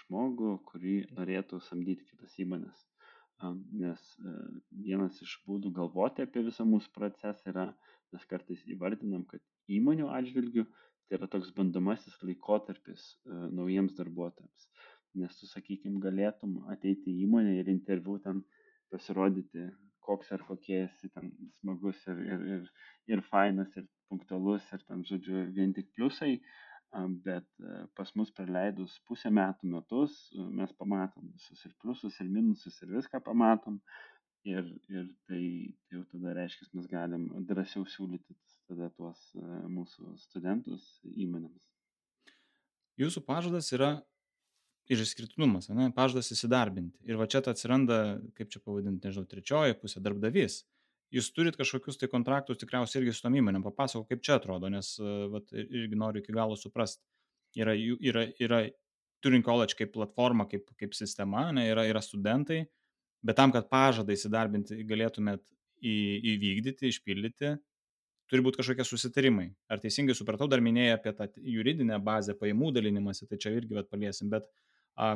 [0.03, 2.85] žmogų, kurį norėtų samdyti kitas įmonės
[3.71, 4.33] nes e,
[4.83, 7.65] vienas iš būdų galvoti apie visą mūsų procesą yra,
[8.13, 14.69] mes kartais įvardinam, kad įmonių atžvilgių tai yra toks bandomasis laikotarpis e, naujiems darbuotojams.
[15.17, 18.41] Nes tu, sakykime, galėtum ateiti į įmonę ir interviu ten
[18.91, 19.69] pasirodyti,
[20.07, 22.71] koks ar kokie esi ten smagus ir, ir, ir,
[23.13, 26.37] ir fainas ir punktualus ir ten, žodžiu, vien tik pliusai,
[27.23, 32.29] bet e, pas mus praleidus pusę metų metus e, mes pamatom visus ir pliusus, ir
[32.31, 33.81] minusus, ir viską pamatom.
[34.47, 35.41] Ir, ir tai,
[35.89, 38.37] tai jau tada reiškia, mes galim drąsiau siūlyti
[38.69, 41.67] tada tuos e, mūsų studentus įmonėms.
[42.97, 43.97] Jūsų pažadas yra
[44.91, 45.91] ir išskirtinumas, ne?
[45.95, 46.97] pažadas įsidarbinti.
[47.07, 50.61] Ir va čia atsiranda, kaip čia pavadinti, nežinau, trečioji pusė darbdavys
[51.13, 53.63] jūs turit kažkokius tai kontraktus tikriausiai irgi su tom įmonėm.
[53.65, 54.95] Papasakok, kaip čia atrodo, nes
[55.33, 57.03] vat, irgi noriu iki galo suprasti.
[57.57, 58.65] Yra, yra, yra
[59.23, 62.65] Turing College kaip platforma, kaip, kaip sistema, ne, yra, yra studentai,
[63.25, 65.41] bet tam, kad pažadą įsidarbinti galėtumėt
[65.81, 65.95] į,
[66.35, 67.55] įvykdyti, išpildyti,
[68.29, 69.47] turi būti kažkokie susitarimai.
[69.71, 73.89] Ar teisingai supratau, dar minėjai apie tą juridinę bazę, pajamų dalinimąsi, tai čia irgi vat,
[73.89, 74.66] paliesim, bet a,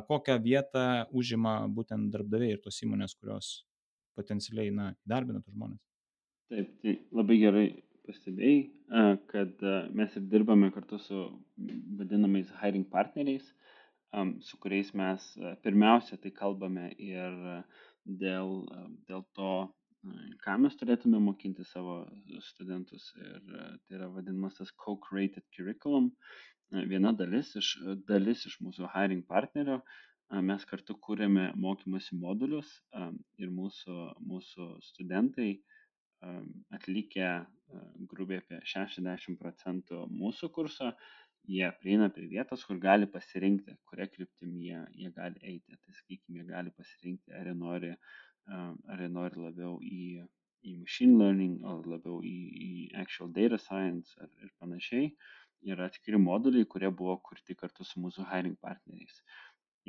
[0.07, 3.53] kokią vietą užima būtent darbdaviai ir tos įmonės, kurios
[4.19, 5.81] potencialiai, na, įdarbina tų žmonės.
[6.51, 7.65] Taip, tai labai gerai
[8.07, 8.61] pastebėjai,
[9.31, 9.61] kad
[9.95, 11.25] mes ir dirbame kartu su
[11.99, 13.45] vadinamais hiring partneriais,
[14.43, 15.27] su kuriais mes
[15.63, 17.37] pirmiausia tai kalbame ir
[18.03, 18.65] dėl,
[19.07, 19.53] dėl to,
[20.43, 22.01] ką mes turėtume mokinti savo
[22.49, 23.11] studentus.
[23.21, 23.41] Ir
[23.85, 26.11] tai yra vadinamas tas co-created curriculum.
[26.71, 27.73] Viena dalis iš,
[28.07, 29.81] dalis iš mūsų hiring partnerio
[30.47, 32.69] mes kartu kūrėme mokymosi modulius
[33.41, 35.51] ir mūsų, mūsų studentai
[36.77, 37.31] atlikę
[38.13, 40.91] grubiai apie 60 procentų mūsų kurso,
[41.49, 45.75] jie prieina prie vietos, kur gali pasirinkti, kuria kryptimi jie, jie gali eiti.
[45.75, 47.91] Tai sakykime, jie gali pasirinkti, ar jie nori,
[48.47, 50.23] ar jie nori labiau į,
[50.69, 52.71] į machine learning, ar labiau į, į
[53.03, 55.11] actual data science ar, ir panašiai.
[55.61, 59.19] Yra atskiri moduliai, kurie buvo kurti kartu su mūsų hiring partneriais.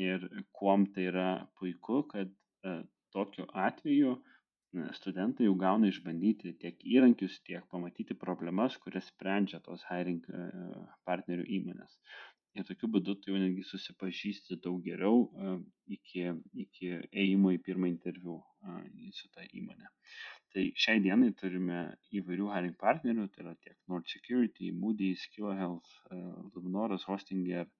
[0.01, 0.27] Ir
[0.59, 2.75] kuom tai yra puiku, kad e,
[3.17, 9.85] tokiu atveju e, studentai jau gauna išbandyti tiek įrankius, tiek pamatyti problemas, kurias sprendžia tos
[9.89, 10.45] hiring e,
[11.09, 11.97] partnerių įmonės.
[12.57, 15.23] Ir tokiu būdu tu jau netgi susipažįsti daug geriau
[15.89, 16.27] iki,
[16.67, 18.43] iki ėjimo į pirmą interviu
[19.17, 19.89] su tą įmonę.
[20.53, 21.83] Tai šiai dienai turime
[22.19, 25.95] įvairių hiring partnerių, tai yra tiek Nord Security, Moody's, Kilo Health,
[26.53, 27.71] Luminoras, Hostinger,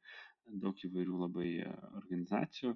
[0.63, 2.73] daug įvairių labai e, organizacijų.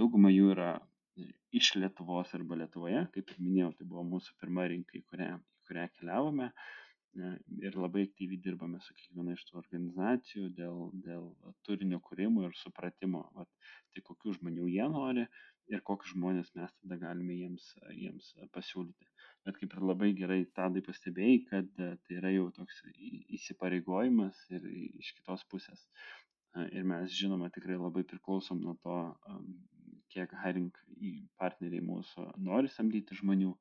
[0.00, 1.26] Dauguma jų yra e,
[1.60, 5.68] iš Lietuvos arba Lietuvoje, kaip ir minėjau, tai buvo mūsų pirma rinka, į kurią, į
[5.68, 6.50] kurią keliavome.
[6.50, 7.32] E,
[7.66, 11.30] ir labai aktyviai dirbame su kiekviena iš tų organizacijų dėl, dėl
[11.66, 13.50] turinio kūrimo ir supratimo, vat,
[13.94, 15.26] tai kokių žmonių jie nori
[15.74, 19.09] ir kokius žmonės mes tada galime jiems, jiems pasiūlyti.
[19.48, 22.82] Bet kaip ir labai gerai tadai pastebėjai, kad tai yra jau toks
[23.38, 25.86] įsipareigojimas ir iš kitos pusės
[26.56, 28.96] ir mes žinoma tikrai labai priklausom nuo to,
[30.10, 30.72] kiek hiring
[31.38, 33.52] partneriai mūsų nori samdyti žmonių.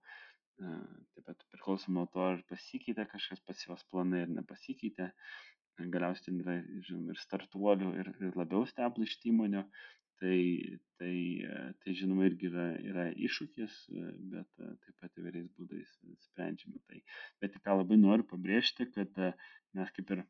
[0.60, 5.12] Taip pat priklausom nuo to, ar pasikeitė kažkas pas juos planai ar nepasikeitė.
[5.80, 6.58] Galiausiai ten yra
[6.88, 9.64] žinoma, ir startuolių, ir, ir labiau established įmonių.
[10.20, 10.40] Tai,
[11.00, 11.18] tai,
[11.80, 13.76] tai žinoma irgi yra, yra iššūkis,
[14.34, 15.94] bet taip pat įvairiais būdais
[16.26, 17.00] sprendžiame tai.
[17.40, 19.22] Bet ką labai noriu pabrėžti, kad
[19.78, 20.26] mes kaip ir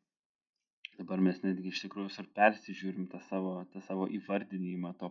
[1.00, 5.10] dabar mes netgi iš tikrųjų ir persižiūrim tą savo, tą savo įvardinimą to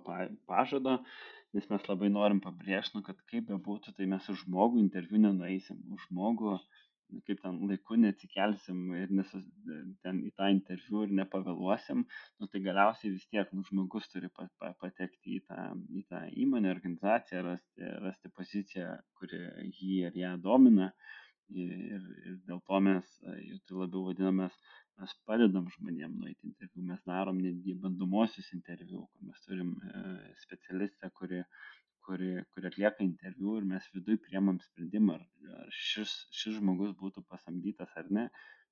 [0.50, 1.00] pažado,
[1.58, 5.82] nes mes labai norim pabrėžti, nu, kad kaip bebūtų, tai mes už žmogų interviu nenueisim,
[5.96, 6.58] už žmogų,
[7.28, 9.46] kaip ten laiku neatsikelsim ir nesus,
[10.06, 14.48] ten į tą interviu ir nepavėluosim, nu, tai galiausiai vis tiek nu, žmogus turi pa,
[14.62, 15.70] pa, patekti į tą,
[16.02, 19.42] į tą įmonę, organizaciją, rasti, rasti poziciją, kuri
[19.80, 20.94] jį ar ją domina.
[21.50, 24.54] Ir, ir dėl to mes, tai labiau vadinamės,
[25.02, 30.04] mes padedam žmonėm nueiti interviu, mes darom netgi bandomosius interviu, kur mes turim e,
[30.44, 31.42] specialistę, kuri,
[32.10, 35.26] kuri, kuri atlieka interviu ir mes viduje priemam sprendimą, ar,
[35.64, 38.30] ar šis, šis žmogus būtų pasamdytas ar ne.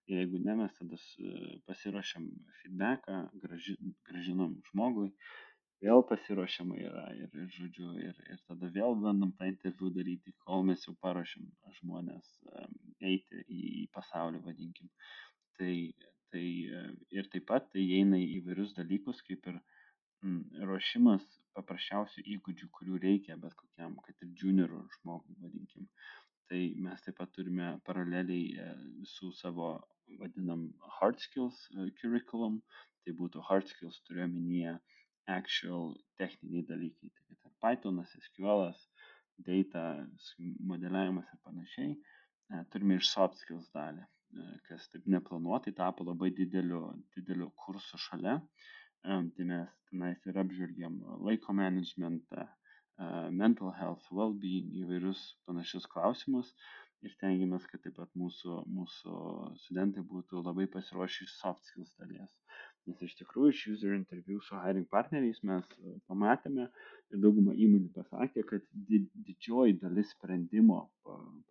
[0.07, 0.97] Ir jeigu ne, mes tada
[1.67, 2.27] pasiruošiam
[2.61, 3.75] feedbacką, graži,
[4.07, 5.09] gražinam žmogui,
[5.83, 10.63] vėl pasiruošiama yra ir, ir žodžiu, ir, ir tada vėl bandom tą interviu daryti, kol
[10.69, 11.49] mes jau paruošiam
[11.81, 12.31] žmonės
[13.03, 14.93] eiti į pasaulį, vadinkim.
[15.59, 15.73] Tai
[16.33, 16.43] Tai
[16.77, 16.79] e,
[17.15, 19.59] ir taip pat tai įeina į įvairius dalykus, kaip ir
[20.69, 21.23] ruošimas
[21.57, 25.87] paprasčiausių įgūdžių, kurių reikia bet kokiam, kad ir juniorų žmogui, vadinkim.
[26.47, 28.67] Tai mes taip pat turime paraleliai e,
[29.11, 29.73] su savo,
[30.21, 30.67] vadinam,
[30.99, 32.61] hard skills e, curriculum,
[33.03, 34.77] tai būtų hard skills turiu omenyje
[35.27, 38.69] actual techniniai dalykai, tai kaip Pythonas, SQL,
[39.43, 39.87] data,
[40.71, 41.97] modeliavimas ir panašiai.
[42.71, 44.05] Turime ir soft skills dalį
[44.67, 46.81] kas taip neplanuotai tapo labai dideliu,
[47.15, 48.35] dideliu kursu šalia.
[49.03, 52.47] Tai mes tenais ir apžvelgiam laiko managementą,
[53.31, 56.49] mental health, well-being, įvairius panašius klausimus
[57.05, 59.17] ir stengiamės, kad taip pat mūsų, mūsų
[59.67, 62.31] studentai būtų labai pasiruošę iš soft skills dalies.
[62.87, 65.67] Nes iš tikrųjų iš user interview su hiring partneriais mes
[66.09, 68.65] pamatėme ir dauguma įmonių pasakė, kad
[69.27, 70.85] didžioji dalis sprendimo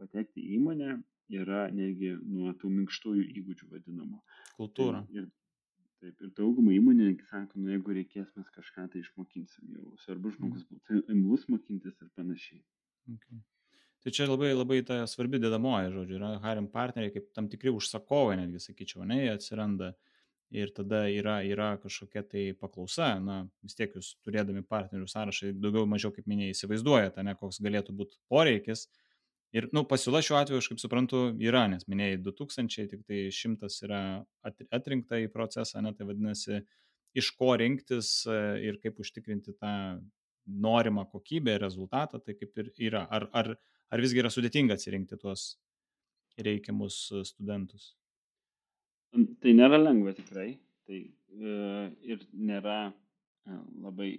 [0.01, 0.97] patekti į įmonę
[1.36, 4.22] yra netgi nuo tų minkštųjų įgūdžių vadinamų.
[4.57, 5.05] Kultūra.
[5.07, 5.30] Tai, ir,
[6.03, 9.74] taip, ir daugumą įmonių sako, nu jeigu reikės, mes kažką tai išmokinsim.
[9.76, 10.72] Jau svarbu žmogus mm.
[10.72, 12.62] būtų imlus mokintis ir panašiai.
[13.16, 13.42] Okay.
[14.07, 18.36] Tai čia labai, labai ta svarbi dedamoji, žodžiu, yra harim partneriai kaip tam tikri užsakovai,
[18.38, 19.88] netgi sakyčiau, ne, jie atsiranda
[20.55, 25.88] ir tada yra, yra kažkokia tai paklausa, na, vis tiek jūs turėdami partnerių sąrašą daugiau
[25.90, 28.86] mažiau, kaip minėjai, įsivaizduojate, ne, koks galėtų būti poreikis,
[29.55, 33.70] Ir, nu, pasiūla šiuo atveju, aš kaip suprantu, yra, nes minėjai 2000, tik tai 100
[33.86, 34.01] yra
[34.74, 36.61] atrinkta į procesą, ne, tai vadinasi,
[37.16, 38.36] iš ko rinktis e,
[38.68, 39.72] ir kaip užtikrinti tą
[40.66, 43.07] norimą kokybę ir rezultatą, tai kaip ir yra.
[43.11, 43.55] Ar, ar,
[43.90, 45.55] ar visgi yra sudėtinga atsirinkti tuos
[46.42, 47.94] reikiamus e, studentus?
[49.14, 50.57] Tai nėra lengva tikrai.
[50.86, 51.57] Tai e,
[52.07, 52.92] ir nėra
[53.47, 54.12] labai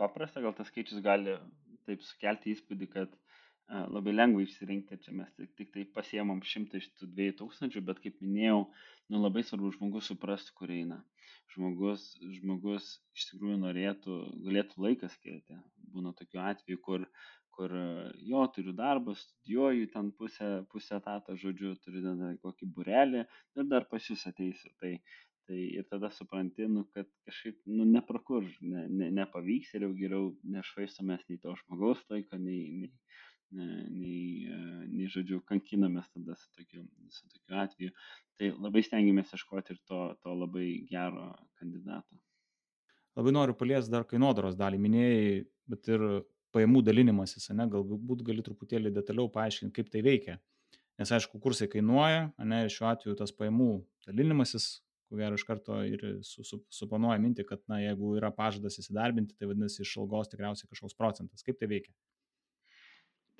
[0.00, 1.36] paprasta, gal tas skaičius gali
[1.86, 3.14] taip sukelti įspūdį, kad
[3.68, 8.00] labai lengva išsirinkti, čia mes tik, tik tai pasiemam šimtą iš tų dviejų tūkstančių, bet
[8.04, 8.64] kaip minėjau,
[9.12, 11.02] nu, labai svarbu žmogus suprasti, kur eina.
[11.52, 12.04] Žmogus,
[12.38, 15.58] žmogus iš tikrųjų norėtų, galėtų laiką skirti.
[15.92, 17.06] Būna tokių atvejų, kur,
[17.56, 17.74] kur
[18.28, 23.88] jo turiu darbą, studijuoju ten pusę, pusę etatą, žodžiu, turiu ten kokį burelį ir dar
[23.90, 24.72] pas jūs ateisiu.
[24.80, 24.94] Tai,
[25.48, 30.30] tai ir tada supranti, nu, kad kažkaip nu, neprakur, ne, ne, nepavyks ir jau geriau
[30.56, 32.92] nešvaistomės nei to žmogaus laiko, nei, nei,
[33.52, 34.48] nei,
[34.90, 37.94] nei žodžiu, kankinamės tada su tokiu, su tokiu atveju.
[38.40, 41.30] Tai labai stengiamės ieškoti ir to, to labai gero
[41.60, 42.20] kandidato.
[43.18, 45.34] Labai noriu paliesti dar kainodaros dalį, minėjai,
[45.68, 46.06] bet ir
[46.52, 50.38] pajamų dalinimasis, ne, galbūt gali truputėlį detaliau paaiškinti, kaip tai veikia.
[51.00, 53.70] Nes aišku, kursai kainuoja, ne, šiuo atveju tas pajamų
[54.06, 54.66] dalinimasis,
[55.08, 59.36] ko gero iš karto ir su, su, suponuoja minti, kad, na, jeigu yra pažadas įsidarbinti,
[59.36, 61.44] tai vadinasi iš algos tikriausiai kažkoks procentas.
[61.44, 61.92] Kaip tai veikia?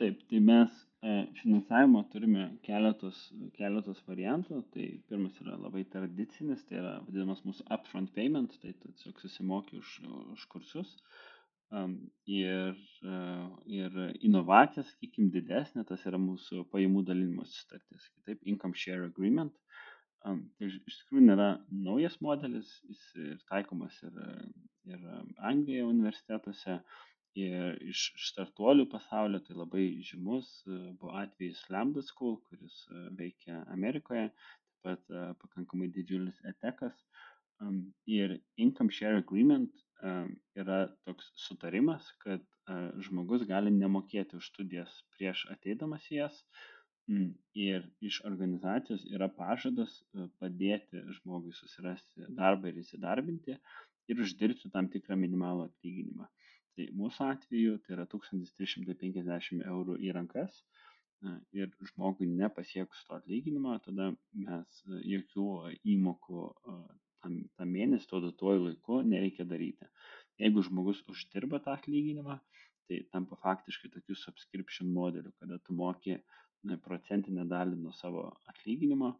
[0.03, 0.71] Taip, tai mes
[1.07, 3.19] e, finansavimo turime keletus,
[3.55, 4.57] keletus variantų.
[4.75, 9.93] Tai pirmas yra labai tradicinis, tai yra vadinamas mūsų upfront payment, tai tiesiog susimoki už,
[10.35, 10.97] už kursus.
[11.71, 11.95] Um,
[12.27, 12.75] ir,
[13.07, 13.95] uh, ir
[14.27, 19.55] inovacija, sakykime, didesnė, tas yra mūsų pajamų dalinimo sutartis, kitaip income share agreement.
[20.27, 24.19] Um, tai iš tikrųjų nėra naujas modelis, jis ir taikomas ir,
[24.91, 26.81] ir Anglijoje universitetuose.
[26.83, 33.05] Uh, ir iš startuolių pasaulio tai labai žymus e, buvo atvejis Lambda School, kuris e,
[33.21, 36.97] veikia Amerikoje, taip pat e, pakankamai didžiulis etekas.
[38.11, 39.71] Ir Income Share Agreement
[40.59, 42.43] yra toks sutarimas, kad
[43.07, 46.41] žmogus gali nemokėti už studijas prieš ateidamas į jas.
[47.55, 49.95] Ir iš organizacijos yra pažadas
[50.43, 53.55] padėti žmogui susirasti darbą ir įsidarbinti
[54.11, 56.27] ir uždirbti tam tikrą minimalų atlyginimą.
[56.77, 60.63] Tai mūsų atveju tai yra 1350 eurų į rankas
[61.55, 65.47] ir žmogui nepasiekus to atlyginimo, tada mes jokių
[65.95, 66.47] įmokų
[67.23, 69.87] tam, tam mėnesį, tuo duotuoju laiku nereikia daryti.
[70.43, 72.41] Jeigu žmogus uždirba tą atlyginimą,
[72.89, 76.19] tai tampa faktiškai tokiu subscription modeliu, kada tu moki
[76.83, 79.15] procentinę dalį nuo savo atlyginimo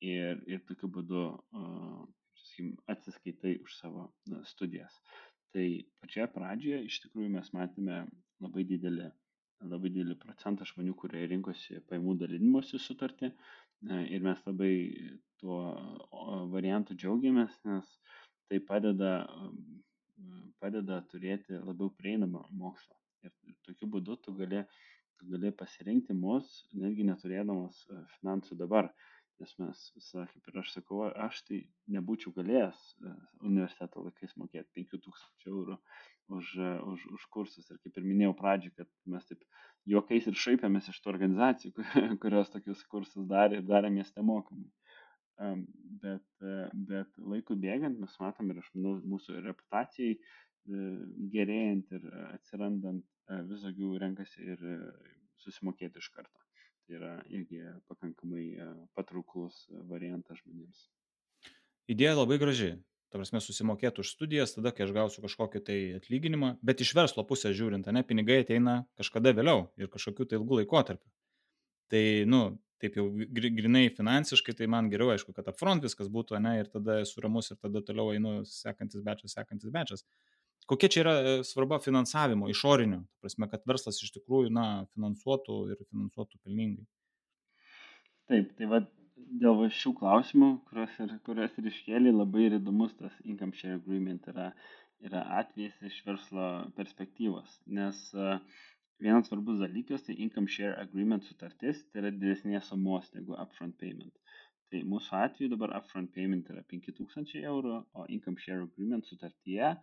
[0.00, 2.00] ir, ir tokiu būdu uh,
[2.42, 4.94] sakykim, atsiskaitai už savo na, studijas.
[5.52, 5.66] Tai
[6.00, 7.98] pačioje pradžioje iš tikrųjų mes matėme
[8.42, 9.10] labai didelį,
[9.68, 13.32] labai didelį procentą žmonių, kurie rinkosi paimų dalinimosi sutartį
[14.14, 14.72] ir mes labai
[15.42, 15.58] tuo
[16.54, 17.92] variantu džiaugiamės, nes
[18.48, 19.12] tai padeda,
[20.62, 22.96] padeda turėti labiau prieinamą mokslą.
[23.26, 24.62] Ir tokiu būdu tu gali,
[25.18, 28.88] tu gali pasirinkti mus, netgi neturėdamas e, finansų dabar.
[29.40, 29.78] Nes mes,
[30.12, 31.58] kaip ir aš sakau, aš tai
[31.94, 33.12] nebūčiau galėjęs e,
[33.48, 35.78] universiteto laikais mokėti 5000 eurų
[36.36, 37.70] už, e, už, už kursus.
[37.72, 39.42] Ir kaip ir minėjau pradžioje, kad mes taip
[39.94, 41.86] juokais ir šaipėmės iš tų organizacijų,
[42.22, 44.70] kurios tokius kursus darė ir darė mieste mokamai.
[46.02, 46.44] Bet,
[46.86, 50.12] bet laikų bėgant mes matom ir aš manau mūsų reputacijai
[51.32, 53.02] gerėjant ir atsirandant
[53.48, 54.62] vis daugiau renkasi ir
[55.42, 56.41] susimokėti iš karto.
[56.86, 57.60] Tai yra irgi
[57.90, 58.46] pakankamai
[58.96, 60.88] patrauklus variantas žmonėms.
[61.92, 62.72] Idėja labai graži.
[63.12, 67.26] Ta prasme, susimokėti už studijas, tada, kai aš gausiu kažkokį tai atlyginimą, bet iš verslo
[67.28, 71.10] pusės žiūrint, ne, pinigai ateina kažkada vėliau ir kažkokiu tai ilgu laikotarpiu.
[71.92, 72.02] Tai,
[72.32, 72.40] nu,
[72.80, 73.04] taip jau
[73.36, 77.52] grinai finansiškai, tai man geriau, aišku, kad upfront viskas būtų, ne, ir tada esu ramus
[77.52, 80.06] ir tada toliau einu sekantis bečias, sekantis bečias.
[80.70, 85.80] Kokia čia yra e, svarba finansavimo, išorinio, prasme, kad verslas iš tikrųjų, na, finansuotų ir
[85.88, 86.86] finansuotų pelningai.
[88.30, 88.90] Taip, tai vad
[89.42, 94.28] dėl šių klausimų, kuriuos ir, kuriuos ir iškėlė, labai ir įdomus tas income share agreement
[94.30, 94.52] yra,
[95.02, 96.46] yra atvejis iš verslo
[96.76, 98.38] perspektyvos, nes uh,
[99.02, 104.14] vienas svarbus dalykas, tai income share agreement sutartis, tai yra didesnės sumos negu upfront payment.
[104.72, 109.74] Tai mūsų atveju dabar upfront payment yra 5000 eurų, o income share agreement sutartyje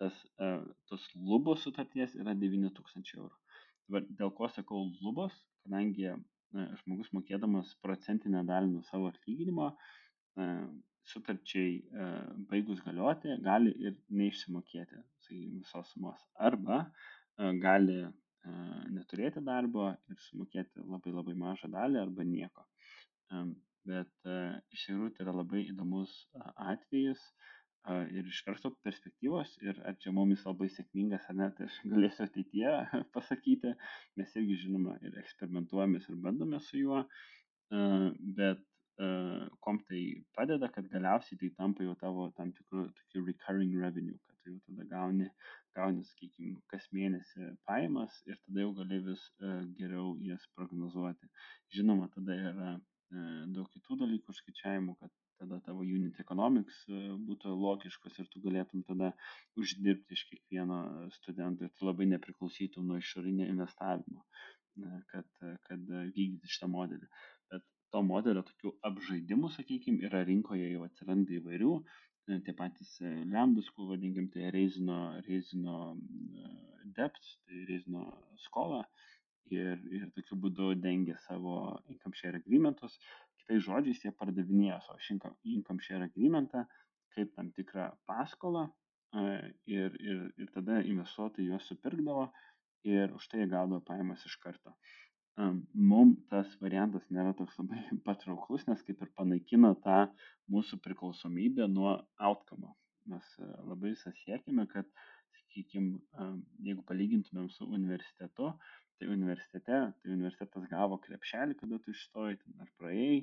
[0.00, 3.34] tas, uh, tos lubos sutarties yra 9000 eurų.
[3.88, 5.34] Dabar dėl ko sakau lubos,
[5.64, 6.20] kadangi uh,
[6.82, 10.68] žmogus mokėdamas procentinę dalį nuo savo atlyginimo, uh,
[11.08, 11.76] sutarčiai
[12.50, 16.24] baigus galioti, gali ir neišsimokėti sakykime, visos sumos.
[16.48, 16.82] Arba
[17.62, 18.02] gali
[18.92, 22.66] neturėti darbo ir sumokėti labai labai mažą dalį arba nieko.
[23.88, 24.30] Bet
[24.74, 26.14] iš tikrųjų tai yra labai įdomus
[26.74, 27.22] atvejis,
[28.12, 32.24] ir iš verslo perspektyvos ir ar čia mumis labai sėkmingas ar ne, tai aš galėsiu
[32.26, 32.72] ateityje
[33.16, 33.74] pasakyti,
[34.20, 37.04] mes irgi žinoma ir eksperimentuojamės ir bandome su juo,
[38.40, 38.64] bet
[39.64, 40.02] kom tai
[40.34, 44.86] padeda, kad galiausiai tai tampa jau tavo tam tikrų tokių recurring revenue, kad jau tada
[44.90, 45.28] gauni,
[45.78, 49.28] gauni, sakykime, kas mėnesį pajamas ir tada jau gali vis
[49.78, 51.30] geriau jas prognozuoti.
[51.76, 52.74] Žinoma, tada yra
[53.54, 58.84] daug kitų dalykų skaičiavimų, kad tada tavo unit economics e, būtų logiškas ir tu galėtum
[58.88, 59.12] tada
[59.60, 60.80] uždirbti iš kiekvieno
[61.16, 64.24] studento ir tu labai nepriklausytum nuo išorinio investavimo,
[65.12, 65.28] kad,
[65.68, 67.08] kad vykdyti šitą modelį.
[67.52, 73.12] Bet to modelio tokių apžaidimų, sakykime, yra rinkoje jau atsiranda įvairių, e, tie patys e,
[73.32, 75.78] lambdus, kuo vadinkim, tai reizino, reizino
[76.98, 78.04] debt, tai reizino
[78.44, 78.82] skola
[79.54, 81.56] ir, ir tokiu būdu dengia savo
[81.88, 82.98] income share agreementus,
[83.48, 86.66] kitais žodžiais jie pardavinėjo savo income share agreementą
[87.14, 88.68] kaip tam tikrą paskolą
[89.66, 92.28] ir, ir, ir tada investuotojai juos supirkdavo
[92.84, 94.74] ir už tai jie gaudavo pajamas iš karto.
[95.72, 100.02] Mums tas variantas nėra toks labai patrauklus, nes kaip ir panaikina tą
[100.52, 102.74] mūsų priklausomybę nuo outcome.
[103.08, 104.84] Mes labai visą siekime, kad,
[105.38, 105.96] sakykime,
[106.66, 108.52] jeigu palygintumėm su universitetu,
[108.98, 113.20] tai universitete, tai universitetas gavo krepšelį, kada tu išstojai, ar praėjai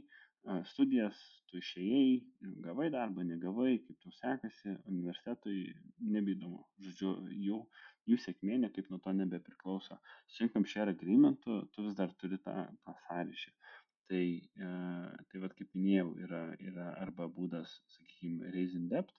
[0.70, 1.18] studijas,
[1.50, 2.22] tu išėjai,
[2.66, 5.74] gavai darbą, negavai, kaip tau sekasi, universitetui
[6.14, 6.62] nebeįdomu.
[6.86, 7.14] Žodžiu,
[7.48, 7.60] jų,
[8.12, 9.98] jų sėkmė niekaip nuo to nebepriklauso.
[10.28, 13.56] Su income share agreementu tu vis dar turi tą, tą sąryšį.
[14.06, 14.72] Tai, e,
[15.32, 19.16] tai vad kaip minėjau, yra, yra arba būdas, sakykime, raising debt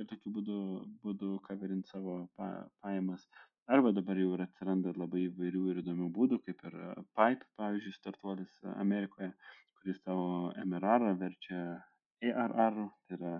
[0.00, 0.58] ir tokiu būdu,
[1.04, 2.46] būdu coverint savo pa,
[2.80, 3.26] pajamas,
[3.70, 6.86] Arba dabar jau ir atsiranda labai įvairių ir įdomių būdų, kaip ir e,
[7.18, 9.28] Pipe, pavyzdžiui, startuolis e, Amerikoje,
[9.78, 10.24] kuris tavo
[10.64, 11.60] MRR verčia
[12.30, 13.36] ARR, tai yra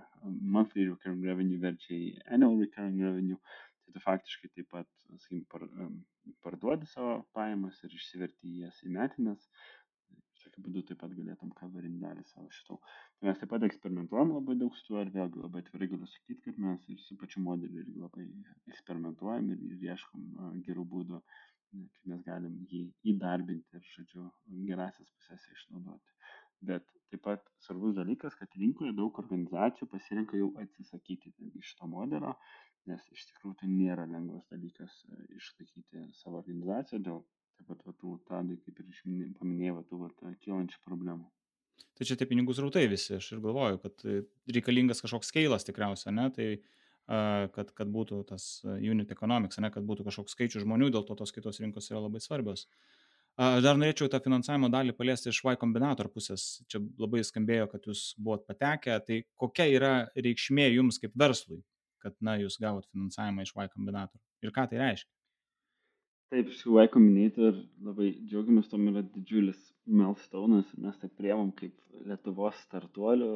[0.57, 3.41] monthly recurring revenue verčia į annual recurring revenue.
[3.83, 5.67] Tai tu faktiškai taip pat, sakykim, par,
[6.47, 9.51] parduodi savo pajamas ir išsiverti jas į metinės.
[10.55, 12.79] Tokiu būdu taip pat galėtum coverint dalį savo šitų.
[13.19, 16.43] Tai mes taip pat eksperimentuojam labai daug su tuo ir vėlgi labai atvirai galiu sakyti,
[16.47, 18.27] kad mes ir su pačiu modeliu irgi labai
[18.73, 20.29] eksperimentuojam ir, ir ieškom
[20.69, 21.21] gerų būdų,
[21.71, 22.85] kaip mes galim jį
[23.15, 24.29] įdarbinti ir, žodžiu,
[24.71, 26.17] gerasias pusės išnaudoti.
[26.71, 31.33] Bet taip pat svarbus dalykas, kad rinkoje daug organizacijų pasirinka jau atsisakyti
[31.69, 32.35] šito modelio,
[32.91, 37.23] nes iš tikrųjų tai nėra lengvas dalykas e, išlaikyti savo organizaciją dėl
[37.61, 41.29] taip pat va, tų, tadai, kaip ir paminėjau, tų va, kylančių problemų.
[41.97, 44.05] Tai čia tie pinigų srautai visi, aš ir galvoju, kad
[44.49, 46.49] reikalingas kažkoks skailas tikriausiai, ne, tai
[47.53, 51.35] kad, kad būtų tas unit economics, ne, kad būtų kažkoks skaičių žmonių, dėl to tos
[51.35, 52.67] kitos rinkos yra labai svarbios.
[53.41, 56.61] Aš dar norėčiau tą finansavimo dalį paliesti iš Y kombinator pusės.
[56.69, 58.99] Čia labai skambėjo, kad jūs buvot patekę.
[59.07, 61.63] Tai kokia yra reikšmė jums kaip verslui,
[62.03, 64.21] kad na, jūs gavot finansavimą iš Y kombinator?
[64.45, 65.20] Ir ką tai reiškia?
[66.31, 71.75] Taip, iš tikrųjų, Y Combinator labai džiaugiamės, tom yra didžiulis milestone'as, mes tai priemam kaip
[72.07, 73.31] Lietuvos startuolių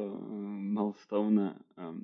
[0.77, 1.97] milestone um,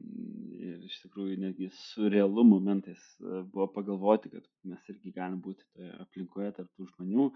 [0.60, 5.64] ir iš tikrųjų netgi su realu momentais uh, buvo pagalvoti, kad mes irgi galim būti
[5.72, 7.30] toje aplinkoje tarp tų žmonių,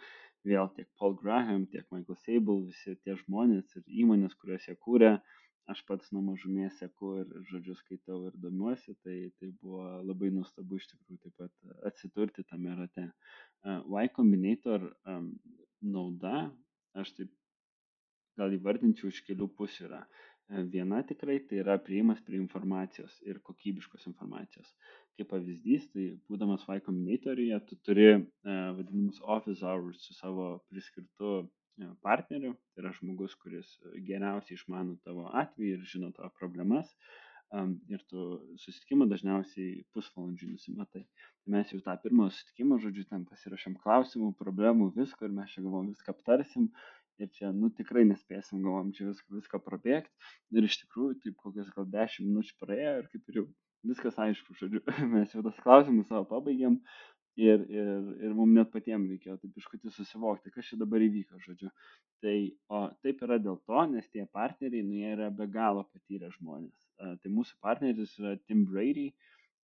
[0.51, 5.15] vėl tiek Paul Graham, tiek Michael Sable, visi tie žmonės ir įmonės, kuriuos jie kūrė,
[5.71, 10.77] aš pats nuo mažumės seku ir, žodžiu, skaitau ir domiuosi, tai, tai buvo labai nuostabu
[10.79, 13.07] iš tikrųjų taip pat atsidurti tame rate.
[13.65, 14.85] Y Combinator
[15.95, 16.45] nauda,
[16.93, 17.33] aš taip
[18.39, 20.03] gal įvardinčiau iš kelių pusių yra.
[20.69, 24.67] Viena tikrai tai yra prieimas prie informacijos ir kokybiškos informacijos.
[25.17, 28.09] Kaip pavyzdys, tai būdamas Y Combinatoriuje, tu turi
[28.45, 31.47] vadinamus office hours su savo priskirtu
[32.05, 33.69] partneriu, tai yra žmogus, kuris
[34.07, 36.91] geriausiai išmano tavo atvejį ir žino tavo problemas.
[37.93, 38.21] Ir tu
[38.59, 41.03] susitikimą dažniausiai pusvalandžių nusimatai.
[41.05, 45.63] Tai mes jau tą pirmą susitikimą, žodžiu, ten pasirašėm klausimų, problemų, visko ir mes čia
[45.63, 46.71] galvom viską aptarsim.
[47.21, 50.11] Ir čia, nu, tikrai nespėsim, galvom, čia viską, viską prabėgti.
[50.57, 53.45] Ir iš tikrųjų, taip kokias gal 10 minučių praėjo ir kaip ir jau
[53.87, 54.81] viskas aišku, žodžiu,
[55.13, 56.79] mes jau tas klausimus savo pabaigėm,
[57.35, 57.91] ir, ir,
[58.23, 61.71] ir mums net patiems reikėjo taip iškutį susivokti, kas čia dabar įvyko, žodžiu.
[62.23, 62.35] Tai,
[62.71, 66.75] o taip yra dėl to, nes tie partneriai, nu, jie yra be galo patyrę žmonės.
[66.99, 69.09] A, tai mūsų partneris yra Tim Brady,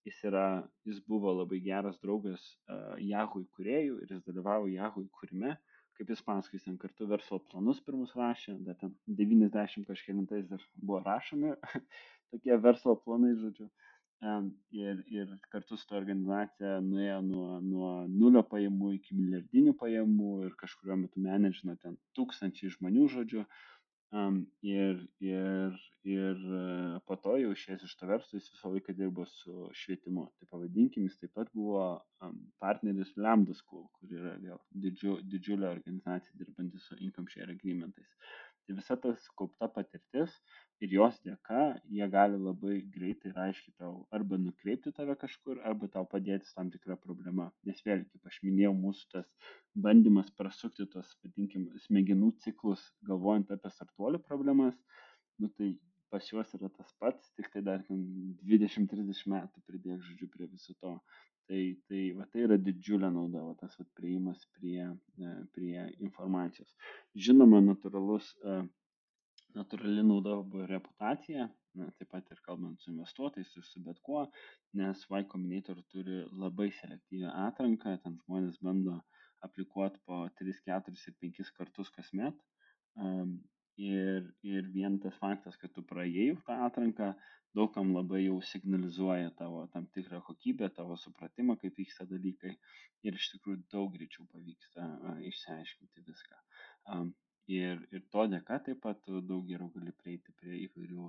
[0.08, 0.46] jis, yra,
[0.88, 5.56] jis buvo labai geras draugas uh, Yahoo įkūrėjų ir jis dalyvavo Yahoo įkūrime,
[5.98, 11.02] kaip jis pasakys, ten kartu verslo planus pirmus rašė, dar ten 90 kažkėlintais dar buvo
[11.06, 11.54] rašomi
[12.34, 13.70] tokie verslo planai, žodžiu.
[14.22, 20.52] Ir, ir kartu su ta organizacija nuėjo nuo, nuo nulio pajamų iki milijardinių pajamų ir
[20.60, 23.46] kažkurio metu menedžino ten tūkstančiai žmonių, žodžiu.
[24.12, 26.64] Um, ir, ir, ir e,
[27.08, 30.26] po to jau išėjęs iš to verslo jis visą laiką dirbo su švietimu.
[30.38, 31.86] Tai pavadinkim, jis taip pat buvo
[32.28, 38.12] um, partneris Lambda School, kur yra vėl didžiu, didžiulė organizacija dirbanti su income share agreementais.
[38.68, 40.36] Tai visa ta kaupta patirtis
[40.82, 41.64] ir jos dėka
[41.96, 46.56] jie gali labai greitai ir aiškiai tau arba nukreipti tave kažkur, arba tau padėti su
[46.58, 47.50] tam tikra problema.
[47.70, 49.30] Nes vėlgi, kaip aš minėjau, mūsų tas
[49.86, 54.78] bandymas prasukti tos, vadinkim, smegenų ciklus, galvojant apie startuolių problemas,
[55.42, 55.76] nu tai
[56.12, 60.98] pas juos yra tas pats, tik tai dar 20-30 metų pridėk žodžiu prie viso to.
[61.50, 66.70] Tai, tai, va, tai yra didžiulė nauda, va, tas va, prieimas prie, e, prie informacijos.
[67.26, 68.62] Žinoma, natūralus uh,
[69.58, 71.48] natūrali nauda buvo reputacija,
[71.80, 74.26] na, taip pat ir kalbant su investuotojais ir su bet kuo,
[74.82, 79.00] nes Y Combinator turi labai selektyvę atranką, ten žmonės bando
[79.48, 82.38] aplikuoti po 3, 4 ir 5 kartus kasmet.
[82.96, 83.40] Um,
[83.82, 87.14] ir, ir vien tas faktas, kad tu praėjai tą atranką,
[87.58, 92.54] daugam labai jau signalizuoja tavo tam tikrą kokybę, tavo supratimą, kaip vyksta dalykai
[93.08, 96.40] ir iš tikrųjų daug greičiau pavyksta a, išsiaiškinti viską.
[96.94, 97.12] Um,
[97.50, 101.08] ir, ir to dėka taip pat daug geriau gali prieiti prie įvairių,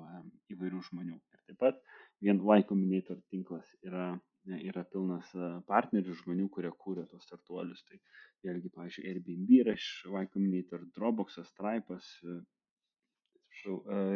[0.55, 1.19] įvairių žmonių.
[1.35, 1.81] Ir taip pat
[2.23, 4.13] vien Y Combinator tinklas yra,
[4.59, 5.29] yra pilnas
[5.69, 7.85] partnerių žmonių, kurie kūrė tos startuolius.
[7.89, 8.01] Tai
[8.47, 12.09] vėlgi, pavyzdžiui, Airbnb yra iš Y Combinator, Dropboxas, Stripe'as,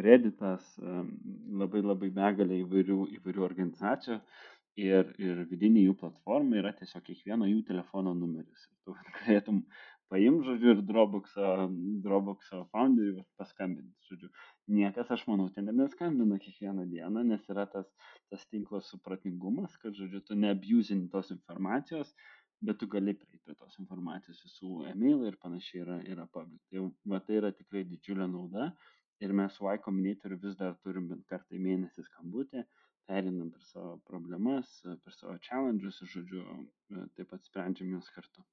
[0.03, 4.17] Redditas, labai labai begalė įvairių, įvairių organizacijų
[4.81, 8.67] ir, ir vidinė jų platforma yra tiesiog kiekvieno jų telefono numeris.
[8.85, 9.61] Tu galėtum
[10.13, 11.51] paimt, žodžiu, ir Dropbox'o,
[12.05, 14.31] Dropbox'o founderiui paskambinti, žodžiu.
[14.77, 17.91] Niekas, aš manau, ten neskambina kiekvieną dieną, nes yra tas,
[18.33, 22.15] tas tinklo supratingumas, kad, žodžiu, tu neabusini tos informacijos,
[22.67, 26.63] bet tu gali prieiti prie tos informacijos visų e-mail ir panašiai yra, yra public.
[26.71, 28.71] Tai, va, tai yra tikrai didžiulė nauda
[29.21, 32.65] ir mes su Y Combinator vis dar turim bent kartą į mėnesį skambutį,
[33.07, 34.73] perinam per savo problemas,
[35.05, 36.43] per savo challenges, žodžiu,
[37.17, 38.45] taip pat sprendžiam juos kartu.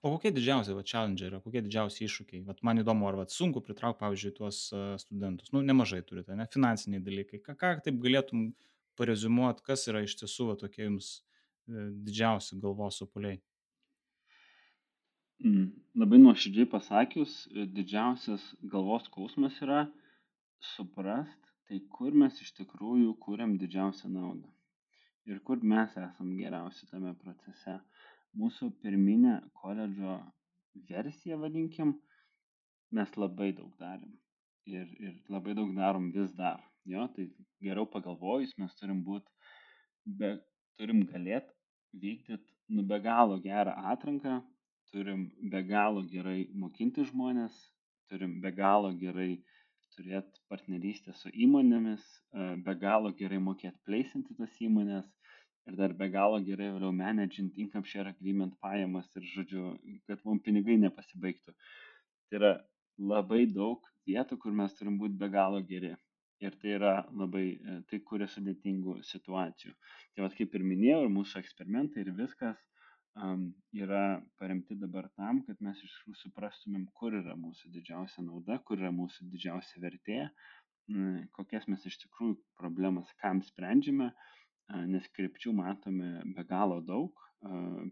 [0.00, 2.44] O kokie didžiausi va challenge yra, kokie didžiausi iššūkiai?
[2.46, 4.60] Vat man įdomu, ar vat sunku pritraukti, pavyzdžiui, tuos
[5.02, 5.50] studentus.
[5.52, 6.46] Nu, nemažai turite, ne?
[6.52, 7.42] Finansiniai dalykai.
[7.44, 8.48] Ką, ką taip galėtum
[8.96, 13.40] parezimuoti, kas yra iš tiesų va, tokie jums e, didžiausi galvos supuliai?
[15.44, 15.68] Mm,
[16.00, 17.32] labai nuoširdžiai pasakius,
[17.76, 19.82] didžiausias galvos skausmas yra
[20.72, 24.48] suprast, tai kur mes iš tikrųjų kūriam didžiausią naudą.
[25.28, 27.80] Ir kur mes esam geriausi tame procese.
[28.36, 30.18] Mūsų pirminė koledžo
[30.90, 31.94] versija, vadinkim,
[32.92, 34.12] mes labai daug darėm.
[34.66, 36.60] Ir, ir labai daug darom vis dar.
[36.86, 37.28] Jo, tai
[37.62, 39.30] geriau pagalvojus, mes turim būti,
[40.18, 40.36] be,
[40.78, 41.48] turim galėt
[41.94, 44.40] vykdyti nu be galo gerą atranką,
[44.92, 47.56] turim be galo gerai mokinti žmonės,
[48.10, 49.30] turim be galo gerai
[49.96, 55.06] turėti partnerystę su įmonėmis, e, be galo gerai mokėti pleisinti tas įmonės
[55.66, 59.66] ir dar be galo gerai vėliau managing income share agreement pajamas ir, žodžiu,
[60.06, 61.54] kad mums pinigai nepasibaigtų.
[62.30, 62.52] Tai yra
[63.12, 65.94] labai daug vietų, kur mes turim būti be galo geri.
[66.44, 69.72] Ir tai yra labai, e, tai kuria sudėtingų situacijų.
[70.14, 72.60] Tai vad kaip ir minėjau, ir mūsų eksperimentai ir viskas
[73.16, 78.60] um, yra paremti dabar tam, kad mes iš tikrųjų suprastumėm, kur yra mūsų didžiausia nauda,
[78.68, 80.26] kur yra mūsų didžiausia vertė,
[81.34, 84.12] kokias mes iš tikrųjų problemas, kam sprendžiame,
[84.92, 87.26] nes krypčių matome be galo daug,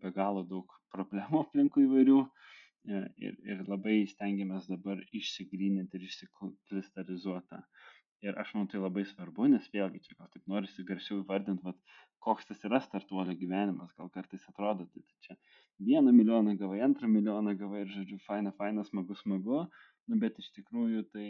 [0.03, 2.21] be galo daug problemų aplinkų įvairių
[2.91, 7.63] ir, ir labai stengiamės dabar išsigryninti ir išsikristalizuoti.
[8.25, 11.77] Ir aš manau, tai labai svarbu, nes vėlgi čia gal taip norisi garsiau įvardinti, vat,
[12.25, 13.93] koks tas yra startuolio gyvenimas.
[13.99, 15.37] Gal kartais atrodo, tai, tai čia
[15.91, 19.67] vieną milijoną gavai, antrą milijoną gavai ir, žodžiu, faina, faina, smagu, smagu.
[20.11, 21.29] Nu, bet iš tikrųjų tai,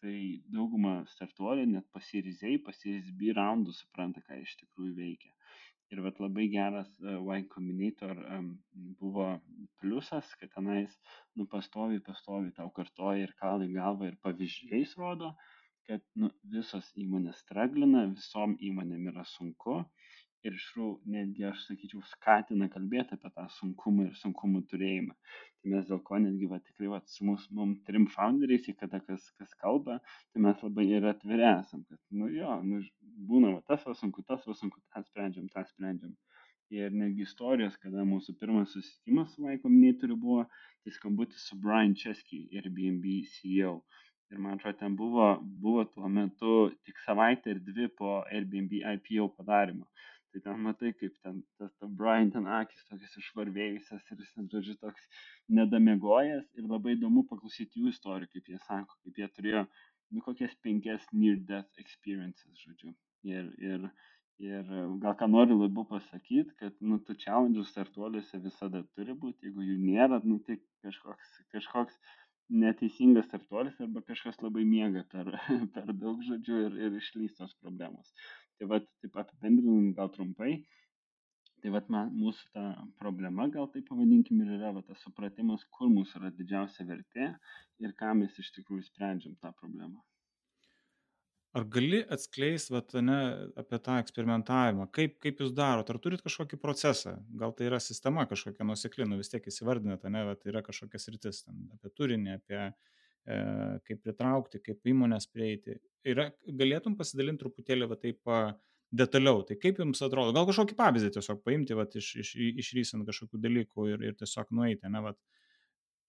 [0.00, 0.18] tai
[0.52, 5.32] dauguma startuolių net pasirizėjai, pasirizby raundų supranta, ką iš tikrųjų veikia.
[5.92, 8.46] Ir vat labai geras uh, Y Combinator um,
[9.00, 9.26] buvo
[9.82, 10.94] pliusas, kad tenais,
[11.36, 15.34] nu, pastovi, pastovi tau kartoja ir kalai galva ir pavyzdžiais rodo,
[15.84, 19.82] kad nu, visos įmonės straglina, visom įmonėm yra sunku
[20.44, 25.14] ir tikrųjų netgi aš sakyčiau skatina kalbėti apie tą sunkumą ir sunkumų turėjimą.
[25.14, 29.30] Tai mes dėl ko netgi va, tikrai va, su mūsų mum trim founderiais, kada kas,
[29.40, 29.98] kas kalba,
[30.32, 32.82] tai mes labai ir atviri esam, kad, nu jo, nu,
[33.30, 36.12] būna va, tas va sunku, tas va sunku, tą sprendžiam, tą sprendžiam.
[36.74, 40.46] Ir netgi istorijos, kada mūsų pirmas susitikimas su Vaiko Minitoriu buvo,
[40.84, 43.78] tai skambutis su Brian Chesky, Airbnb CEO.
[44.32, 46.54] Ir man atrodo, ten buvo, buvo tuo metu
[46.88, 49.84] tik savaitę ir dvi po Airbnb IPO padarimo
[50.34, 54.74] tai ten matai, kaip ten tas ta Brian ten akis tokias išvarvėjusias ir jis, žodžiu,
[54.80, 55.04] toks
[55.58, 59.62] nedamiegojęs ir labai įdomu paklausyti jų istorijų, kaip jie sako, kaip jie turėjo,
[60.10, 62.90] nu, kokias penkias near-death experiences, žodžiu.
[63.30, 63.86] Ir, ir,
[64.42, 64.74] ir
[65.04, 69.78] gal ką noriu labiau pasakyti, kad, nu, tų challenge startuoliuose visada turi būti, jeigu jų
[69.86, 72.02] nėra, nu, tai kažkoks, kažkoks
[72.52, 75.30] neteisingas startuolis arba kažkas labai miega per,
[75.74, 78.10] per daug žodžių ir, ir išlystos problemos.
[78.58, 80.54] Tai va, taip apibendrinant gal trumpai,
[81.64, 81.82] tai va,
[82.12, 82.64] mūsų ta
[83.00, 87.30] problema, gal taip pavadinkim, ir yra va, tas supratimas, kur mūsų yra didžiausia vertė
[87.82, 90.02] ir ką mes iš tikrųjų sprendžiam tą problemą.
[91.54, 93.16] Ar gali atskleist, vat, ne,
[93.62, 98.24] apie tą eksperimentavimą, kaip, kaip jūs darot, ar turit kažkokį procesą, gal tai yra sistema
[98.26, 102.58] kažkokia nusekli, nu vis tiek įsivardinate, ne, vat, yra kažkokias rytis ten, apie turinį, apie
[102.58, 102.72] e,
[103.24, 105.78] kaip pritraukti, kaip įmonės prieiti.
[106.04, 108.20] Yra, galėtum pasidalinti truputėlį va taip
[108.94, 113.40] detaliau, tai kaip jums atrodo, gal kažkokį pavyzdį tiesiog paimti, va, iš, iš, išrysant kažkokių
[113.42, 115.14] dalykų ir, ir tiesiog nueiti, ne, va,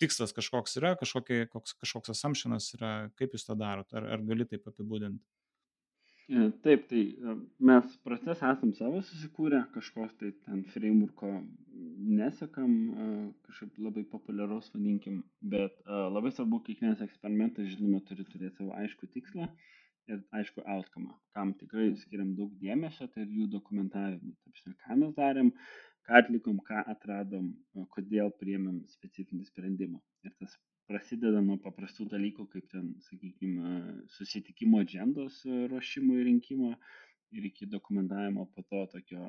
[0.01, 4.47] tikslas kažkoks yra, kažkokie, koks, kažkoks assumptionas yra, kaip jūs tą darot, ar, ar gali
[4.49, 5.23] taip apibūdinti?
[6.27, 7.33] E, taip, tai e,
[7.69, 11.29] mes procesą esam savo susikūrę, kažkos tai ten frameworko
[12.19, 12.71] nesekam,
[13.03, 13.09] e,
[13.45, 15.19] kažkaip labai populiaros vadinkim,
[15.53, 15.77] bet
[16.15, 19.51] labai svarbu, kiekvienas eksperimentas, žinoma, turi turėti savo aišku tikslą
[20.09, 24.33] ir aišku outcome, kam tikrai skiriam daug dėmesio, tai ir jų dokumentavimui.
[24.47, 25.53] Taip, ką mes darėm,
[26.09, 27.51] ką atlikom, ką atradom,
[27.93, 30.01] kodėl priėmėm specifinį sprendimą.
[30.25, 30.57] Ir tas
[30.89, 33.75] prasideda nuo paprastų dalykų, kaip ten, sakykime,
[34.17, 36.73] susitikimo agendos ruošimo ir rinkimo
[37.35, 39.25] ir iki dokumentavimo po to tokio,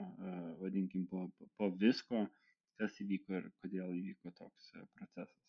[0.61, 1.27] vadinkim, po,
[1.59, 2.27] po visko,
[2.81, 5.43] kas įvyko ir kodėl įvyko toks procesas.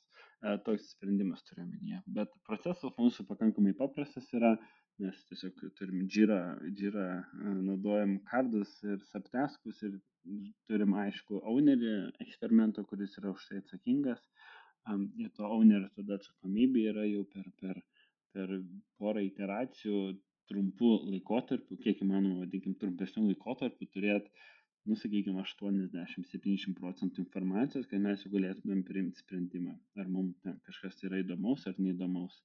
[0.66, 2.00] Toks sprendimas turiu omenyje.
[2.14, 4.54] Bet procesas mūsų pakankamai paprastas yra,
[5.02, 6.38] mes tiesiog turim džirą,
[6.78, 7.08] džirą
[7.66, 9.98] naudojam kardus ir sapteskus ir
[10.70, 11.94] turim aišku ownerį
[12.26, 14.24] eksperimento, kuris yra už tai atsakingas.
[14.88, 17.80] Ir to ownerio tada atsakomybė yra jau per, per,
[18.36, 18.54] per
[19.02, 19.98] porą iteracijų
[20.48, 24.32] trumpų laikotarpių, kiek įmanoma, vadinkim, trumpesnių laikotarpių turėti,
[24.88, 31.20] nu, sakykime, 80-70 procentų informacijos, kad mes jau galėtumėm priimti sprendimą, ar mums kažkas yra
[31.24, 32.40] įdomaus ar neįdomaus.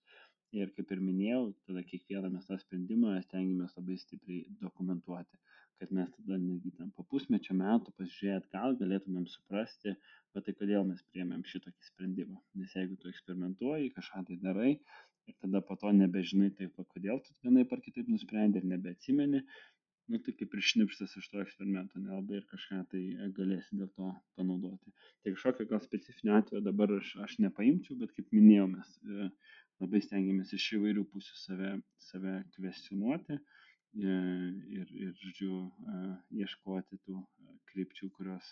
[0.52, 5.38] Ir kaip ir minėjau, tada kiekvieną mes tą sprendimą stengiamės labai stipriai dokumentuoti,
[5.82, 9.96] kad mes tada netgi ten po pusmečio metų pasižiūrėję atgal galėtumėm suprasti,
[10.34, 12.38] bet tai kodėl mes priėmėm šitokį sprendimą.
[12.60, 17.34] Nes jeigu tu eksperimentuoji, kažką tai darai ir tada po to nebežinai taip, kodėl tu
[17.42, 19.40] vienai par kitaip nusprendė ir nebeatsimeni,
[20.12, 23.02] nu tai kaip ir šnipštas iš to eksperimento, nelabai ir kažką tai
[23.40, 24.94] galėsi dėl to panaudoti.
[25.24, 29.28] Tai kažkokio gal specifinio atveju dabar aš, aš nepaimčiau, bet kaip minėjau, mes e,
[29.82, 31.74] labai stengiamės iš įvairių pusių save,
[32.06, 33.42] save kvestionuoti e,
[33.94, 36.02] ir, ir žodžiu, e,
[36.42, 37.20] ieškoti tų
[37.72, 38.48] krypčių, kurios,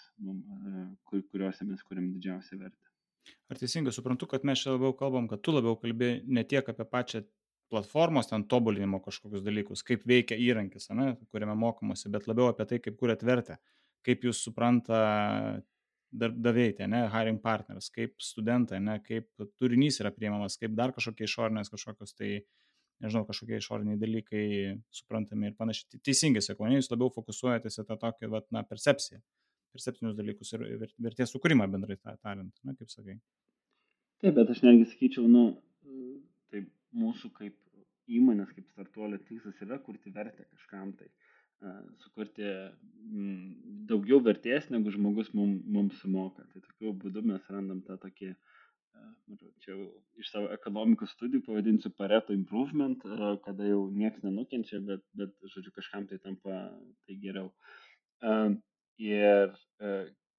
[1.08, 2.90] kur, kuriuose mes kuriam didžiausią vertę.
[3.52, 6.86] Ar teisingai suprantu, kad mes čia labiau kalbam, kad tu labiau kalbė ne tiek apie
[6.88, 7.22] pačią
[7.70, 12.80] platformos ten tobulinimo kažkokius dalykus, kaip veikia įrankis, ne, kuriame mokomasi, bet labiau apie tai,
[12.82, 13.60] kaip kuriat vertę,
[14.06, 15.02] kaip jūs supranta
[16.10, 19.28] darbdaviai, tai ne, hiring partners, kaip studentai, ne, kaip
[19.60, 22.40] turinys yra priimamas, kaip dar kažkokie išorinės kažkokios tai,
[23.04, 24.44] nežinau, kažkokie išoriniai dalykai
[24.94, 26.00] suprantami ir panašiai.
[26.06, 29.20] Teisingai sakau, ne, jūs labiau fokusuojatės į tą tokį, vat, na, percepciją,
[29.74, 30.66] percepcinius dalykus ir
[31.00, 33.16] vertės sukūrimą bendrai tariant, na, kaip sakai.
[34.20, 35.46] Taip, bet aš netgi sakyčiau, nu,
[36.52, 37.56] taip mūsų kaip
[38.10, 41.08] įmonės, kaip startuolio tikslas yra kurti vertę kažkam tai,
[42.00, 42.46] sukurti
[43.90, 46.46] daugiau vertės, negu žmogus mums, mums sumoka.
[46.52, 48.32] Tai tokiu būdu mes randam tą tokį,
[49.64, 49.76] čia
[50.20, 53.02] iš savo ekonomikos studijų pavadinsiu Pareto improvement,
[53.44, 56.62] kada jau niekas nenukenčia, bet, bet, žodžiu, kažkam tai tampa
[57.06, 57.52] tai geriau.
[59.00, 59.54] Ir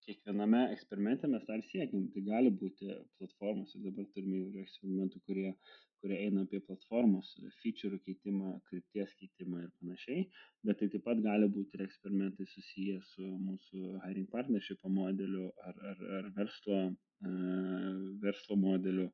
[0.05, 2.07] kiekviename eksperimente mes ir siekiam.
[2.13, 2.89] Tai gali būti
[3.19, 5.53] platformos ir dabar turime įvairių eksperimentų, kurie
[6.01, 10.23] kurie eina apie platformos feature keitimą, krypties keitimą ir panašiai,
[10.67, 15.77] bet tai taip pat gali būti ir eksperimentai susiję su mūsų hiring partnership modeliu ar,
[15.91, 19.11] ar, ar verslo, uh, verslo modeliu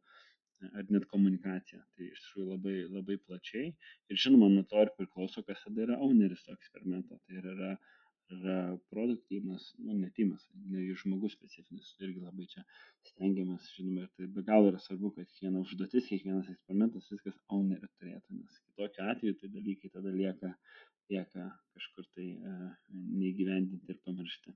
[0.73, 1.83] ar net komunikacija.
[1.95, 3.67] Tai iš tikrųjų labai, labai plačiai.
[4.09, 7.19] Ir žinoma, nuo to ir priklauso, kas tada yra owneris to eksperimento.
[7.27, 7.75] Tai yra
[8.33, 12.63] yra produkt tymas, nu, ne tymas, ne žmogus specifinis, irgi labai čia
[13.07, 17.87] stengiamės, žinoma, ir tai be galo yra svarbu, kad kiekviena užduotis, kiekvienas eksperimentas, viskas ownerį
[17.87, 20.53] turėtų, nes kitokiu atveju tai dalykai tada lieka,
[21.13, 21.47] lieka
[21.77, 24.55] kažkur tai uh, neįgyvendinti ir pamiršti.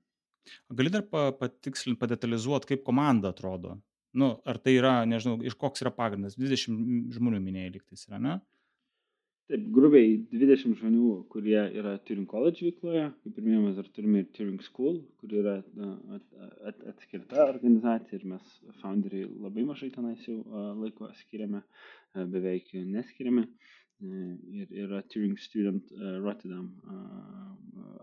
[0.74, 1.06] Gali dar
[1.38, 3.78] patikslinti, padetalizuoti, kaip komanda atrodo?
[4.12, 6.34] Nu, ar tai yra, nežinau, iš koks yra pagrindas?
[6.36, 8.34] 20 žmonių minėjai liktais yra, ne?
[9.52, 14.30] Taip, grubiai 20 žmonių, kurie yra Turing College veikloje, kaip ir minėjome, dar turime ir
[14.32, 16.22] Turing School, kur yra at,
[16.70, 20.38] at, atskirta organizacija ir mes founderiai labai mažai tenais jau
[20.78, 21.60] laiko skiriame,
[22.32, 23.44] beveik neskiriame.
[24.00, 24.22] E,
[24.62, 25.92] ir yra Turing Student
[26.24, 26.72] Rotterdam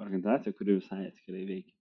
[0.06, 1.76] organizacija, kuri visai atskirai veikia.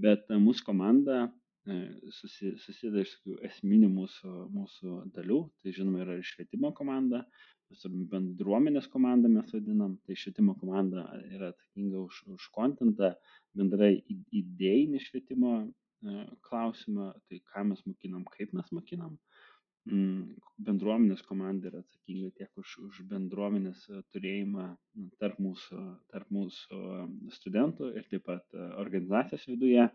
[0.00, 1.26] Bet mūsų komanda
[1.68, 1.78] e,
[2.16, 5.42] susideda iš tokių esminių mūsų, mūsų dalių.
[5.60, 7.26] Tai žinoma yra ir švietimo komanda,
[7.78, 13.12] turim bendruomenės komandą mes vadinam, tai švietimo komanda yra atsakinga už, už kontentą,
[13.56, 13.92] bendrai
[14.40, 19.14] idėjinį švietimo e, klausimą, tai ką mes mokinam, kaip mes mokinam.
[19.88, 20.34] Mm,
[20.66, 24.66] bendruomenės komanda yra atsakinga tiek už, už bendruomenės e, turėjimą
[25.22, 26.82] tarp mūsų, tarp mūsų
[27.38, 29.86] studentų ir taip pat e, organizacijos viduje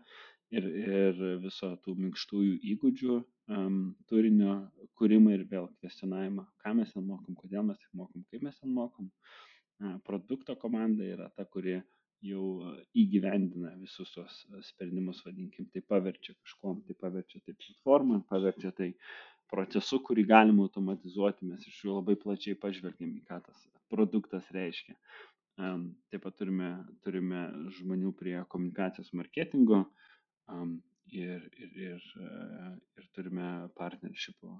[0.56, 0.66] ir,
[0.96, 3.22] ir viso tų minkštųjų įgūdžių
[3.52, 3.80] um,
[4.10, 4.58] turinio
[4.98, 8.72] kūrimą ir vėl kvestionavimą, ką mes ten mokom, kodėl mes taip mokom, kaip mes ten
[8.72, 9.10] mokom.
[9.10, 11.80] Uh, produkto komanda yra ta, kuri
[12.24, 14.38] jau įgyvendina visus tos
[14.70, 18.92] sprendimus, vadinkim, tai paverčia kažkuom, tai paverčia tai platformą, paverčia tai
[19.52, 24.96] procesu, kurį galima automatizuoti, mes iš jų labai plačiai pažvelgiam į ką tas produktas reiškia.
[25.56, 26.72] Um, taip pat turime,
[27.04, 27.46] turime
[27.78, 29.84] žmonių prie komunikacijos marketingo,
[30.52, 30.80] um,
[31.12, 34.50] ir, ir, ir, uh, ir turime partnershipų,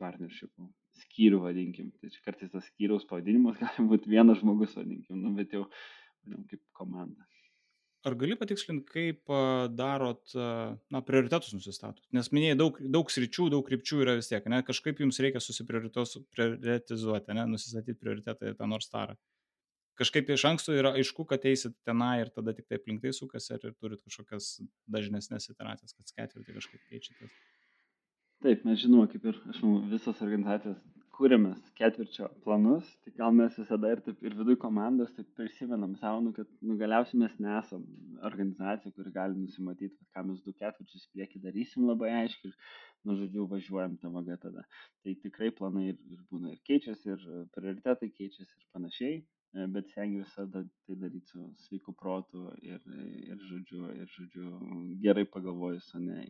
[0.00, 0.68] partnershipų
[1.02, 1.92] skyrių, vadinkim.
[2.00, 6.62] Tai kartais tas skyriaus pavadinimas gali būti vienas žmogus, vadinkim, nu, bet jau vadinkim, kaip
[6.80, 7.28] komanda.
[8.04, 9.30] Ar gali patikslinti, kaip
[9.72, 12.02] darot, na, prioritetus nusistatot?
[12.12, 14.58] Nes minėjai, daug, daug sričių, daug krypčių yra vis tiek, ne?
[14.66, 17.46] Kažkaip jums reikia susiprioritizuoti, ne?
[17.54, 19.16] Nusistatyti prioritetą ir tą nors starą
[19.98, 23.56] kažkaip iš anksto yra aišku, kad eisit tenai ir tada tik tai aplink tai sukasi
[23.56, 24.56] ir turit kažkokias
[24.96, 27.36] dažnesnės iteracijas, kad ketvirtį kažkaip keičiatės.
[28.44, 30.80] Taip, mes žinome, kaip ir, aš manau, visos organizacijos
[31.14, 36.20] kūrėmės ketvirčio planus, tai gal mes visada ir, taip, ir viduje komandos taip prisimenam savo,
[36.24, 37.84] nu, kad nu, galiausiai mes nesam
[38.26, 42.58] organizacija, kuri gali nusimatyti, ką mes du ketvirčius prieki darysim labai aiškiai ir,
[43.06, 44.66] nu, žodžiu, važiuojam tą vagą tada.
[45.04, 49.18] Tai tikrai planai ir, ir būna ir keičiasi, ir prioritetai keičiasi ir panašiai.
[49.54, 52.80] E, bet stengiuosi visada tai daryti su sveiku protu ir,
[53.30, 54.48] ir, žodžiu, ir žodžiu,
[55.04, 56.24] gerai pagalvojus, o ne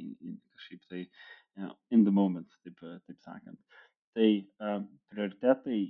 [0.57, 3.79] kažkaip tai uh, in the moment, taip, taip sakant.
[4.15, 4.29] Tai
[4.69, 5.81] uh, prioritetai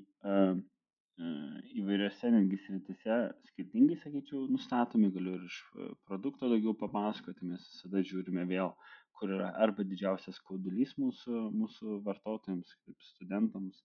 [1.81, 3.19] įvairiose netgi sritise
[3.51, 8.73] skirtingai, sakyčiau, nustatomi, galiu ir iš e, produkto daugiau papasakoti, mes visada žiūrime vėl,
[9.15, 13.85] kur yra arba didžiausias skaudulys mūsų, mūsų vartotojams, kaip studentams,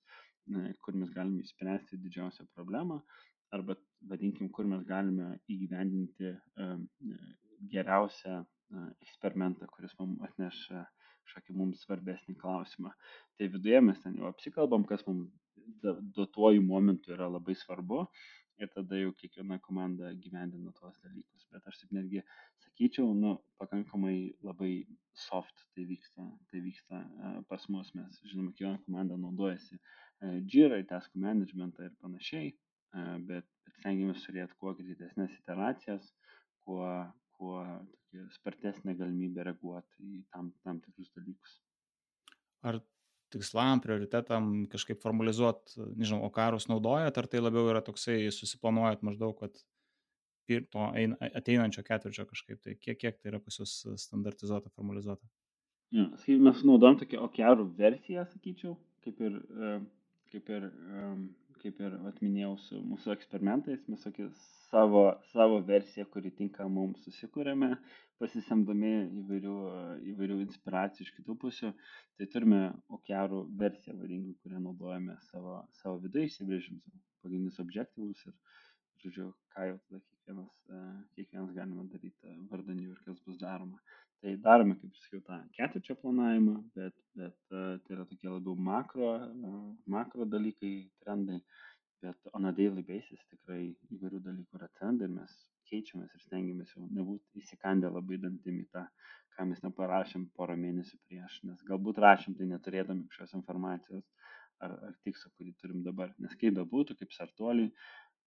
[0.82, 2.98] kur mes galime išspręsti didžiausią problemą,
[3.56, 3.76] arba
[4.10, 6.34] vadinkim, kur mes galime įgyvendinti
[7.74, 8.42] geriausią
[9.02, 10.86] eksperimentą, kuris mums atneša
[11.30, 12.92] kažkokį mums svarbesnį klausimą.
[13.38, 15.30] Tai viduje mes ten jau apsikalbam, kas mums
[16.16, 18.06] duotuoju momentu yra labai svarbu
[18.60, 21.46] ir tada jau kiekviena komanda gyvendina tuos dalykus.
[21.54, 22.24] Bet aš taip netgi
[22.64, 24.74] sakyčiau, nu, pakankamai labai
[25.28, 27.04] soft tai vyksta, tai vyksta
[27.50, 29.80] pas mus, mes žinoma, kiekviena komanda naudojasi
[30.52, 32.50] Jira, task managementą ir panašiai,
[32.94, 36.12] bet, bet stengiamės turėti kuo greitesnės iteracijas,
[36.66, 36.86] kuo,
[37.38, 37.64] kuo
[38.36, 41.60] spartesnė galimybė reaguoti į tam, tam tikrus dalykus.
[42.66, 42.82] Ar
[43.34, 49.62] tikslam, prioritetam kažkaip formalizuot, nežinau, okarus naudojat, ar tai labiau yra toksai, susiplanuojat maždaug, kad
[50.74, 50.88] to
[51.38, 55.30] ateinančio ketvirčio kažkaip, tai kiek, kiek tai yra pas jūs standartizuota, formalizuota?
[55.94, 56.08] Ja,
[56.42, 58.76] mes naudojam tokią okerų versiją, sakyčiau,
[59.06, 59.38] kaip ir,
[60.34, 60.68] kaip ir
[61.62, 64.28] kaip ir atminėjau su mūsų eksperimentais, mes tokį
[64.70, 67.72] savo, savo versiją, kuri tinka mums susikūrėme,
[68.22, 68.92] pasisemdami
[69.22, 69.56] įvairių,
[70.14, 71.72] įvairių inspiracijų iš kitų pusių.
[72.20, 72.62] Tai turime
[72.98, 76.82] okearų versiją, vadinkim, kurią naudojame savo, savo viduje, įsibrėžim
[77.24, 78.36] pagrindinius objektyvus ir,
[79.04, 80.54] žodžiu, ką jau tada kiekvienas,
[81.16, 83.80] kiekvienas galime daryti vardan jų ir kas bus daroma.
[84.20, 89.12] Tai darome, kaip sakiau, tą ketvirčio planavimą, bet, bet tai yra tokie labiau makro,
[89.94, 90.72] makro dalykai,
[91.06, 91.38] trendai,
[92.04, 93.62] bet on a daily basis tikrai
[93.96, 95.36] įvairių dalykų atsiranda ir mes
[95.72, 98.84] keičiamės ir stengiamės jau nebūti įsikandę labai dantim į tą,
[99.38, 104.04] ką mes neparašėm porą mėnesių prieš, nes galbūt rašėm tai neturėdami kažkokios informacijos
[104.60, 106.12] ar, ar tikslo, kurį turim dabar.
[106.20, 107.72] Nes kaip bebūtų, kaip startuoliui,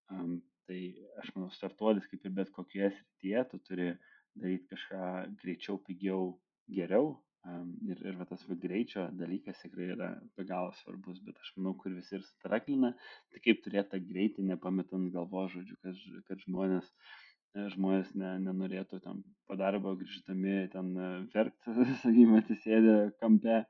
[0.09, 0.81] um, tai
[1.21, 5.03] aš manau, startuolis kaip ir bet kokioje srityje, tu turi uh, daryti kažką
[5.41, 6.33] greičiau, pigiau,
[6.77, 7.13] geriau.
[7.83, 11.73] Ir, ir va, tas va, greičio dalykas tikrai yra be galo svarbus, bet aš manau,
[11.79, 12.93] kur visi ir straklina,
[13.33, 16.87] tai kaip turėti tą greitį, nepametant galvo žodžiu, kad, kad žmonės,
[17.73, 19.19] žmonės ne, nenorėtų tam
[19.49, 20.93] po darbo grįžtami ten
[21.33, 21.75] verkti,
[22.05, 23.63] sakykime, atsisėdę kampe.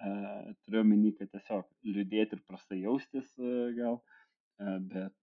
[0.00, 4.00] Uh, turiu omeny, kad tiesiog liūdėti ir prastai jaustis uh, gal,
[4.90, 5.16] bet,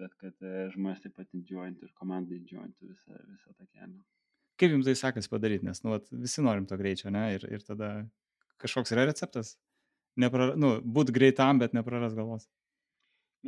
[0.00, 4.00] bet kad žmonės taip pat didžiuojant ir komandai didžiuojant visą, visą tą kelią
[4.62, 7.66] kaip jums tai sekasi padaryt, nes, nu, vat, visi norim to greičio, ne, ir, ir
[7.66, 7.92] tada
[8.62, 9.56] kažkoks yra receptas,
[10.20, 12.44] Neprar, nu, būt greitam, bet nepraras galvos.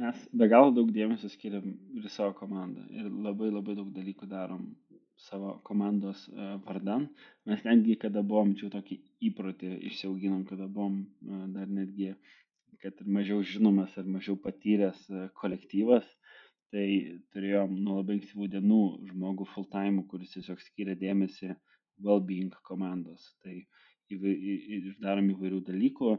[0.01, 4.65] Mes be galo daug dėmesio skiriam ir savo komandą ir labai labai daug dalykų darom
[5.21, 7.05] savo komandos uh, vardan.
[7.47, 8.97] Mes netgi, kada buvom, čia tokį
[9.29, 12.15] įprotį išsiauginom, kada buvom uh, dar netgi,
[12.83, 16.09] kad ir mažiau žinomas ar mažiau patyręs uh, kolektyvas,
[16.75, 16.87] tai
[17.35, 18.81] turėjom nuo labai ankstyvų dienų
[19.13, 21.53] žmogų full time, kuris tiesiog skiria dėmesį
[22.03, 23.29] well-being komandos.
[23.45, 23.55] Tai
[25.05, 26.17] darom įvairių dalykų.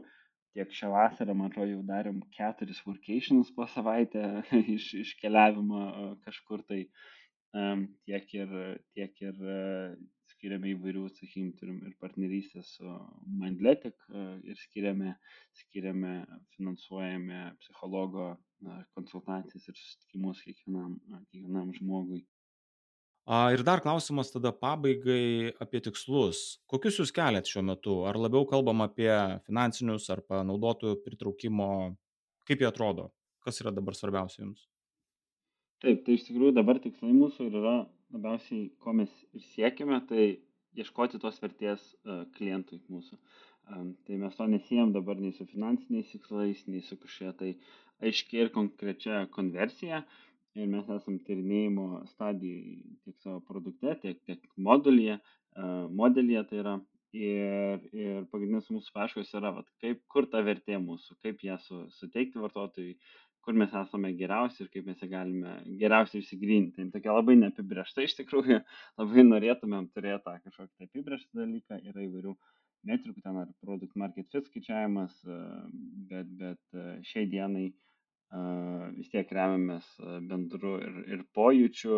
[0.56, 4.24] Tiek šią vasarą, man atrodo, jau darėm keturis workations po savaitę
[4.76, 5.82] iš, iškeliavimo
[6.24, 6.86] kažkur tai.
[8.08, 8.50] Tiek ir,
[8.96, 9.36] tiek ir
[10.36, 12.94] skiriame įvairių, sakykim, turim ir partnerystę su
[13.40, 15.16] Mindletic uh, ir skiriame,
[15.64, 16.20] skiriame,
[16.56, 18.34] finansuojame psichologo
[18.94, 20.96] konsultacijas ir susitikimus kiekvienam,
[21.32, 22.22] kiekvienam žmogui.
[23.26, 26.60] Ir dar klausimas tada pabaigai apie tikslus.
[26.70, 27.96] Kokius jūs keliat šiuo metu?
[28.06, 29.10] Ar labiau kalbam apie
[29.48, 31.68] finansinius ar panaudotojų pritraukimo?
[32.46, 33.08] Kaip jie atrodo?
[33.42, 34.68] Kas yra dabar svarbiausia jums?
[35.82, 37.74] Taip, tai iš tikrųjų dabar tikslai mūsų ir yra
[38.16, 40.26] labiausiai, ko mes ir siekime, tai
[40.76, 43.18] ieškoti tos vertės uh, klientui mūsų.
[43.66, 47.54] Um, tai mes to nesijam dabar nei su finansiniais tikslais, nei su kažkokia tai
[48.06, 50.04] aiškia ir konkrečia konversija.
[50.56, 55.18] Ir mes esam tyrinėjimo stadijai tiek savo produkte, tiek, tiek modulyje,
[55.92, 56.76] modelyje tai yra.
[57.16, 61.78] Ir, ir pagrindinis mūsų paieškos yra, vat, kaip, kur ta vertė mūsų, kaip ją su,
[61.96, 62.96] suteikti vartotojui,
[63.46, 66.76] kur mes esame geriausi ir kaip mes ją galime geriausiai išsigrinti.
[66.76, 68.60] Tai tokia labai neapibriešta iš tikrųjų,
[69.00, 72.36] labai norėtumėm turėti tą kažkokį tai apibrieštą dalyką, yra įvairių
[72.90, 75.16] metrikų, ten ar produkt market fit skaičiavimas,
[76.10, 77.85] bet, bet šiai dienai uh,
[78.96, 79.86] vis tiek remiamės
[80.26, 81.96] bendru ir, ir pojūčiu,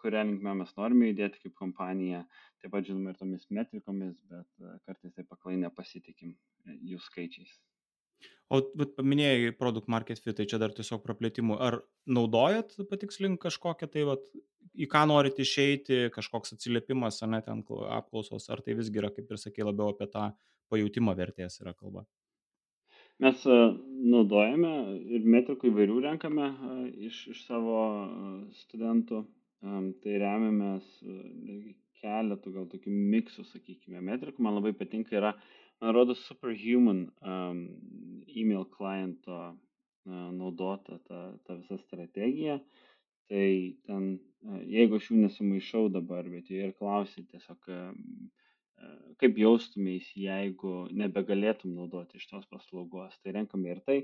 [0.00, 2.24] kurią linkme mes norime judėti kaip kompanija,
[2.62, 4.46] taip pat žinoma ir tomis metrikomis, bet
[4.86, 7.56] kartais taip paklai nepasitikim e, jų skaičiais.
[8.52, 11.56] O paminėjai produkt market fit, tai čia dar tiesiog praplėtimų.
[11.58, 14.24] Ar naudojat patikslink kažkokią tai, vat,
[14.78, 17.64] į ką norit išeiti, kažkoks atsiliepimas, ar net ten
[17.98, 20.30] apklausos, ar tai visgi yra, kaip ir sakė, labiau apie tą
[20.72, 22.04] pajūtimą vertės yra kalba?
[23.22, 23.56] Mes a,
[24.14, 24.72] naudojame
[25.14, 26.76] ir metrikų įvairių renkame a,
[27.08, 28.34] iš, iš savo a,
[28.64, 29.24] studentų.
[29.64, 30.88] Tai remiamės
[32.02, 34.42] keletų gal tokių miksų, sakykime, metrikų.
[34.44, 35.30] Man labai patinka yra,
[35.80, 37.62] man rodo, Superhuman um,
[38.28, 39.38] email kliento
[40.04, 42.58] naudota ta, ta visa strategija.
[43.32, 43.48] Tai
[43.88, 44.08] ten,
[44.68, 47.70] jeigu aš jų nesumaišau dabar, bet jie ir klausė tiesiog,
[49.20, 53.14] kaip jaustumės, jeigu nebegalėtum naudoti iš tos paslaugos.
[53.22, 53.96] Tai renkame ir tai,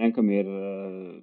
[0.00, 0.58] renkame ir e,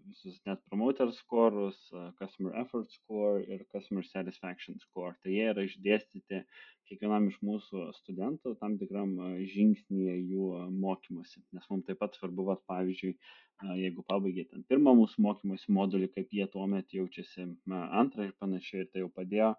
[0.10, 5.14] visus net promoter scorus, e, customer effort score ir customer satisfaction score.
[5.24, 6.42] Tai jie yra išdėstyti
[6.90, 11.44] kiekvienam iš mūsų studentų tam tikram e, žingsnyje jų mokymuose.
[11.56, 13.16] Nes mums taip pat svarbu, vat, pavyzdžiui,
[13.80, 18.84] jeigu pabaigė ten pirmą mūsų mokymosi modulį, kaip jie tuo metu jaučiasi antrą ir panašiai,
[18.84, 19.54] ir tai jau padėjo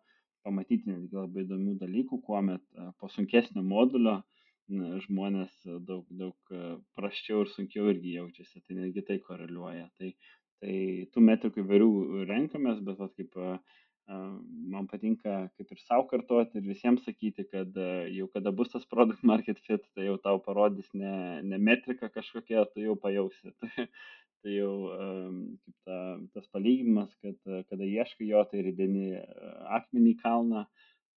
[0.47, 4.21] pamatyti netgi labai įdomių dalykų, kuomet e, po sunkesnio modulio
[5.07, 5.53] žmonės
[5.87, 9.87] daug, daug e, prasčiau ir sunkiau irgi jaučiasi, tai netgi tai koreliuoja.
[9.99, 10.13] Tai,
[10.63, 10.77] tai
[11.15, 11.91] tų metrikų įvairių
[12.31, 13.53] renkamės, bet vat, kaip e,
[14.09, 17.79] man patinka kaip ir savo kartuoti ir visiems sakyti, kad
[18.15, 22.67] jau kada bus tas product market fit, tai jau tau parodys ne, ne metrika kažkokia,
[22.73, 23.55] tu jau pajausi.
[23.61, 23.89] Tai,
[24.45, 25.97] tai jau kaip ta,
[26.37, 27.39] tas palyginimas, kad
[27.71, 29.17] kada ieškai jo, tai rideni
[29.75, 30.63] akmenį į kalną,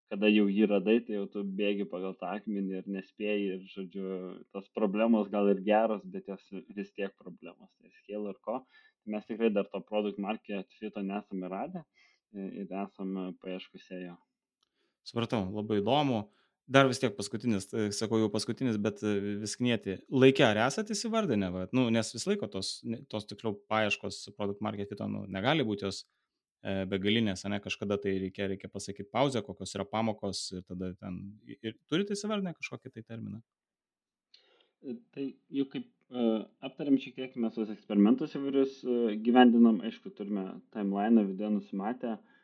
[0.09, 4.07] kada jau jį radai, tai jau tu bėgi pagal tą akmenį ir nespėjai ir, žodžiu,
[4.55, 6.41] tos problemos gal ir geros, bet jos
[6.73, 7.69] vis tiek problemos.
[7.77, 8.63] Tai scale ir ko.
[9.05, 11.85] Mes tikrai dar to produkt market fito nesame radę
[12.33, 14.17] ir esame paieškose jo.
[15.07, 16.27] Supratau, labai įdomu
[16.69, 19.97] dar vis tiek paskutinis, tai sakau jau paskutinis, bet e, vis knieti.
[20.13, 22.75] Laikė ar esate įsivardinę, va, nu, nes vis laiko tos,
[23.09, 28.19] tos tiksliau paieškos produkt market fito, nu, negali būti jos e, begalinės, ne kažkada tai
[28.25, 31.17] reikia, reikia pasakyti pauzę, kokios yra pamokos ir tada ten.
[31.57, 33.41] Ir turite įsivardinę kažkokį tai terminą?
[34.85, 40.45] E, tai jau kaip aptarėm šiek tiek, mes tos eksperimentus įvairius uh, gyvendinam, aišku, turime
[40.73, 42.39] timeline viduje nusimatę, uh,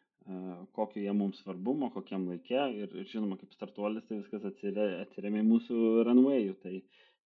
[0.78, 5.48] kokio jie mums svarbumo, kokiam laikė ir, ir žinoma, kaip startuolis, tai viskas atsiriamė į
[5.50, 6.84] mūsų runway'ų, tai,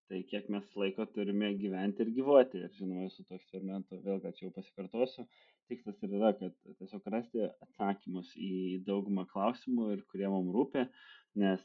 [0.08, 2.64] tai kiek mes laiko turime gyventi ir gyvuoti.
[2.64, 5.28] Ir žinoma, su to eksperimentu vėl, kad jau pasikartosiu,
[5.68, 10.88] tikslas ir yra, kad tiesiog rasti atsakymus į daugumą klausimų ir kurie mums rūpi,
[11.38, 11.62] nes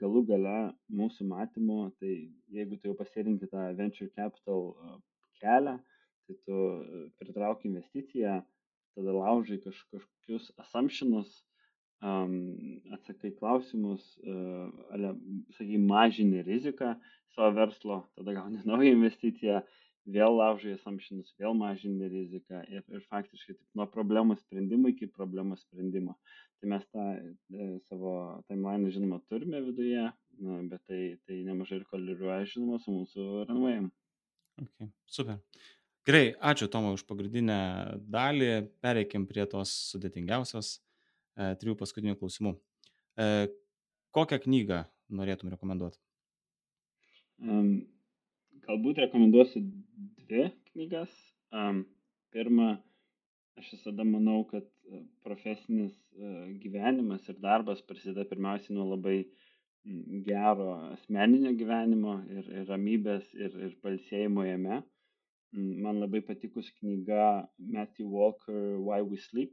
[0.00, 0.58] galų gale
[0.92, 2.12] mūsų matymu, tai
[2.54, 4.70] jeigu tu jau pasirinkti tą venture capital
[5.42, 5.78] kelią,
[6.26, 6.60] tai tu
[7.20, 8.38] pritrauki investiciją,
[8.94, 11.32] tada laužai kaž, kažkokius assumptionus,
[12.04, 12.36] um,
[12.94, 15.10] atsakai klausimus, uh,
[15.58, 16.94] sakai, mažini riziką
[17.34, 19.62] savo verslo, tada gauni naują investiciją,
[20.04, 25.64] vėl laužai assumptionus, vėl mažini riziką ir, ir faktiškai taip, nuo problemos sprendimo iki problemos
[25.64, 26.16] sprendimo.
[26.60, 28.14] Tai mes tą e, savo
[28.48, 30.04] timeline, žinoma, turime viduje,
[30.44, 33.88] na, bet tai, tai nemažai ir koliruoja, žinoma, su mūsų runway'im.
[34.62, 35.40] Okay, super.
[36.04, 37.58] Gerai, ačiū Tomai už pagrindinę
[38.12, 38.50] dalį.
[38.84, 42.52] Pereikim prie tos sudėtingiausios e, trijų paskutinių klausimų.
[43.16, 43.28] E,
[44.14, 44.84] kokią knygą
[45.16, 45.98] norėtum rekomenduoti?
[47.40, 47.80] Um,
[48.66, 49.62] galbūt rekomenduosiu
[50.24, 51.12] dvi knygas.
[51.54, 51.84] Um,
[52.34, 52.74] pirma,
[53.60, 59.20] aš visada manau, kad e, profesinis uh, gyvenimas ir darbas prasideda pirmiausiai nuo labai
[60.26, 64.80] gero asmeninio gyvenimo ir, ir ramybės ir, ir palsėjimo jame.
[65.54, 69.52] Man labai patikus knyga Matthew Walker Why We Sleep.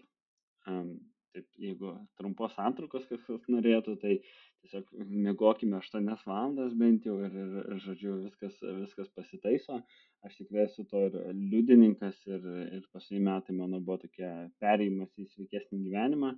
[0.66, 4.16] Um, taip, jeigu trumpos antrukos kažkas norėtų, tai
[4.64, 4.90] tiesiog
[5.28, 9.80] mėgokime 8 valandas bent jau ir, ir, ir žodžiu, viskas, viskas pasitaiso.
[10.28, 12.44] Aš tikrai esu to ir liudininkas ir,
[12.80, 16.36] ir pasai metai mano buvo tokia perėjimas į sveikesnį gyvenimą.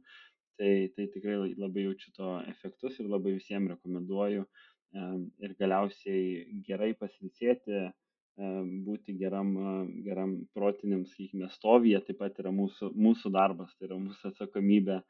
[0.62, 4.46] Tai, tai tikrai labai jaučiu to efektus ir labai visiems rekomenduoju.
[5.42, 7.88] Ir galiausiai gerai pasilsėti
[8.38, 9.54] būti geram,
[10.04, 15.02] geram protiniam, sakykime, stovyje taip pat yra mūsų, mūsų darbas, tai yra mūsų atsakomybė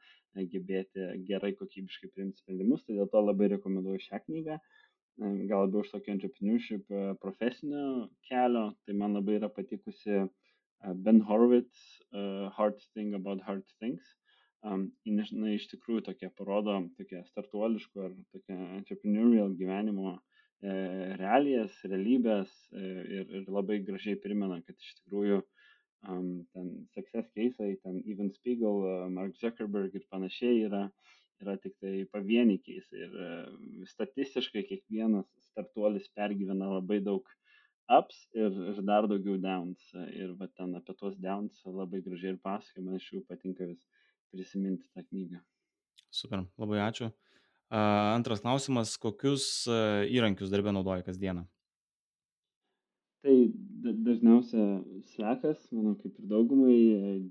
[0.52, 4.58] gebėti gerai kokybiškai priimti sprendimus, tai dėl to labai rekomenduoju šią knygą.
[5.48, 6.90] Gal labiau iš tokio entrepreneurship
[7.22, 10.26] profesinio kelio, tai man labai yra patikusi
[11.06, 12.02] Ben Horowitz
[12.58, 14.04] Hard Thing About Hard Things.
[14.64, 20.22] Na, iš tikrųjų tokia parodo tokia startuoliško ar tokia entrepreneurial gyvenimo uh,
[20.62, 22.84] realijas, realybės e,
[23.18, 25.40] ir, ir labai gražiai primena, kad iš tikrųjų
[26.08, 30.84] um, ten success case'ai, ten Even Spiegel, uh, Mark Zuckerberg ir panašiai yra,
[31.42, 33.08] yra tik tai pavieniai case'ai.
[33.82, 37.28] Ir statistiškai kiekvienas startuolis pergyvena labai daug
[37.92, 39.90] ups ir, ir dar daugiau downs.
[40.14, 43.82] Ir va ten apie tuos downs labai gražiai ir pasakoja, man iš jų patinka vis
[44.34, 45.42] prisiminti tą knygą.
[46.14, 47.10] Super, labai ačiū.
[47.74, 49.66] Antras klausimas, kokius
[50.14, 51.42] įrankius darbę naudoji kasdieną?
[53.24, 53.34] Tai
[54.04, 54.64] dažniausia
[55.14, 56.76] Slackas, manau, kaip ir daugumai,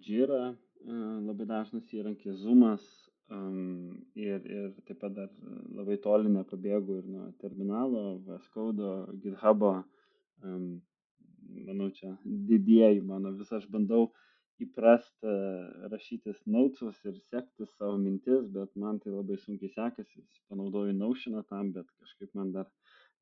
[0.03, 2.83] Jira labai dažnas įrankis, Zoomas
[3.31, 5.29] um, ir, ir taip pat dar
[5.71, 8.93] labai toli nepabėgu ir nuo terminalo, Vaskaudo,
[9.23, 9.75] GitHub'o,
[10.43, 10.81] um,
[11.69, 14.09] manau, čia didieji mano vis aš bandau
[14.61, 15.25] įprast
[15.91, 20.21] rašytis notesus ir sekti savo mintis, bet man tai labai sunkiai sekasi,
[20.51, 22.69] panaudoju Notioną tam, bet kažkaip man dar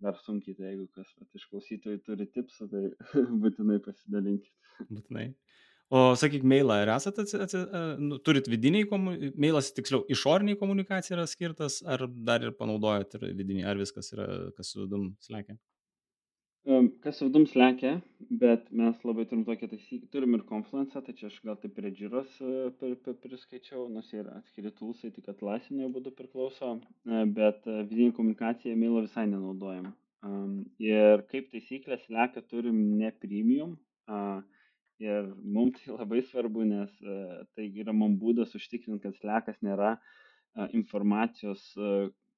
[0.01, 2.83] dar sunkiai, tai jeigu kas vat, iš klausytojų turi tipsų, tai
[3.43, 4.53] būtinai pasidalinkit.
[4.89, 5.27] Būtinai.
[5.91, 7.61] O sakyk, mailą, ar esate, atsi, atsi,
[7.99, 8.87] nu, turit vidiniai,
[9.35, 14.27] mailas tiksliau, išoriniai komunikacijai yra skirtas, ar dar ir panaudojat ir vidiniai, ar viskas yra,
[14.55, 15.57] kas su vidum slekia?
[17.01, 17.95] Kas vidum slekia,
[18.41, 21.89] bet mes labai turim tokią taisyklę, turim ir Confluence, tai čia aš gal taip prie
[21.89, 22.91] džiros e,
[23.23, 26.75] priskaičiau, nors yra atskiri tulsai, tik atlasinio būdu priklauso,
[27.09, 29.89] e, bet e, vidinė komunikacija mailo visai nenaudojam.
[30.85, 33.73] Ir kaip taisyklė, slekia turim ne premium.
[35.01, 36.93] Ir mums tai labai svarbu, nes
[37.57, 39.95] tai yra mums būdas užtikrinti, kad slekas nėra
[40.77, 41.71] informacijos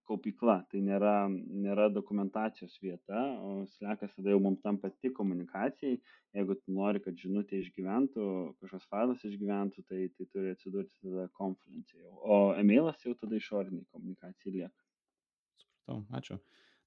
[0.07, 5.99] kaupykla, tai nėra, nėra dokumentacijos vieta, o slekas tada jau mums tampa tik komunikacijai.
[6.33, 8.27] Jeigu tu nori, kad žinutė išgyventų,
[8.61, 12.07] kažkoks failas išgyventų, tai, tai turi atsidurti tada konferencijai.
[12.09, 14.87] O emailas jau tada išoriniai komunikacijai lieka.
[15.61, 16.39] Supratau, ačiū.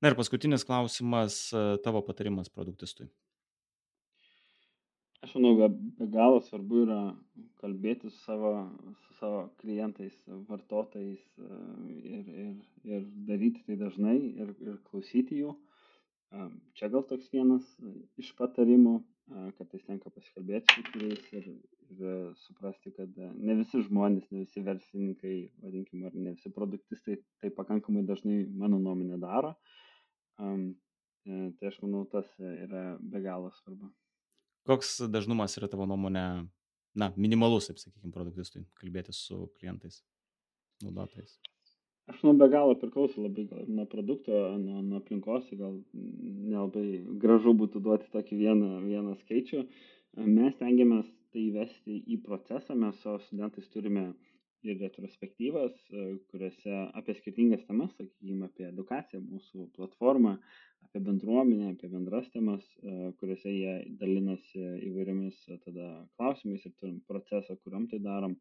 [0.03, 1.39] Na ir paskutinis klausimas,
[1.85, 3.09] tavo patarimas produktistui
[5.23, 5.69] aš manau be,
[5.99, 7.01] be galo svarbu yra
[7.61, 8.53] kalbėti su savo,
[9.05, 10.17] su savo klientais,
[10.51, 11.51] vartotojais e,
[12.17, 12.55] ir, ir,
[12.91, 15.55] ir daryti tai dažnai ir, ir klausyti jų.
[16.37, 16.49] E,
[16.79, 17.67] čia gal toks vienas
[18.21, 21.51] iš patarimų, e, kad tai tenka pasikalbėti su kuriais ir,
[21.97, 27.53] ir suprasti, kad ne visi žmonės, ne visi verslininkai, vadinkime, ar ne visi produktistai tai
[27.61, 29.55] pakankamai dažnai, mano nuomonė, daro.
[30.37, 33.89] Tai aš manau, tas yra be galo svarbu.
[34.67, 36.27] Koks dažnumas yra tavo nuomonė,
[36.99, 40.01] na, minimalus, taip sakykime, produktistui kalbėti su klientais,
[40.83, 41.37] naudotojais?
[42.11, 47.55] Aš manau, be galo priklauso labai gal, nuo produkto, nuo, nuo aplinkos, gal nelabai gražu
[47.59, 49.65] būtų duoti tokį vieną, vieną skaičių.
[50.23, 54.07] Mes tengiamės tai įvesti į procesą, mes savo studentais turime
[54.65, 55.75] ir retrospektyvas,
[56.31, 60.37] kuriuose apie skirtingas temas, sakykime, apie edukaciją, mūsų platformą,
[60.87, 67.01] apie bendruomenę, apie bendras temas, e, kuriuose jie dalinasi įvairiomis e, tada klausimais ir turim
[67.11, 68.37] procesą, kuriam tai darom,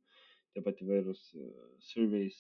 [0.56, 1.48] taip pat įvairūs e,
[1.90, 2.38] surveys,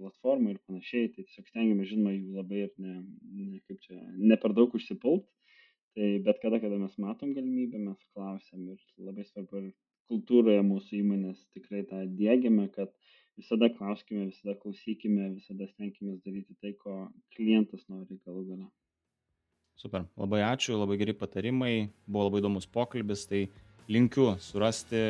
[0.00, 2.98] platformų ir panašiai, tai tiesiog stengiamės, žinoma, jų labai ir ne,
[3.36, 5.26] ne, kaip čia, ne per daug užsipult,
[5.96, 9.72] tai bet kada, kada mes matom galimybę, mes klausiam ir labai svarbu ir
[10.10, 12.92] kultūroje mūsų įmonės tikrai tą dėgiame, kad
[13.38, 18.68] visada klauskime, visada klausykime, visada stenkime daryti tai, ko klientas nori galų gale.
[19.80, 21.74] Super, labai ačiū, labai geri patarimai,
[22.06, 23.46] buvo labai įdomus pokalbis, tai
[23.90, 25.00] linkiu surasti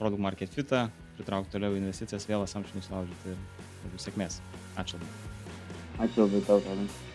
[0.00, 0.88] produkt market fitą,
[1.18, 4.40] pritraukti toliau investicijas, vėl samšinius laužyti ir sėkmės.
[4.80, 5.34] Ačiū labai.
[6.08, 7.13] Ačiū labai tau, Tadas.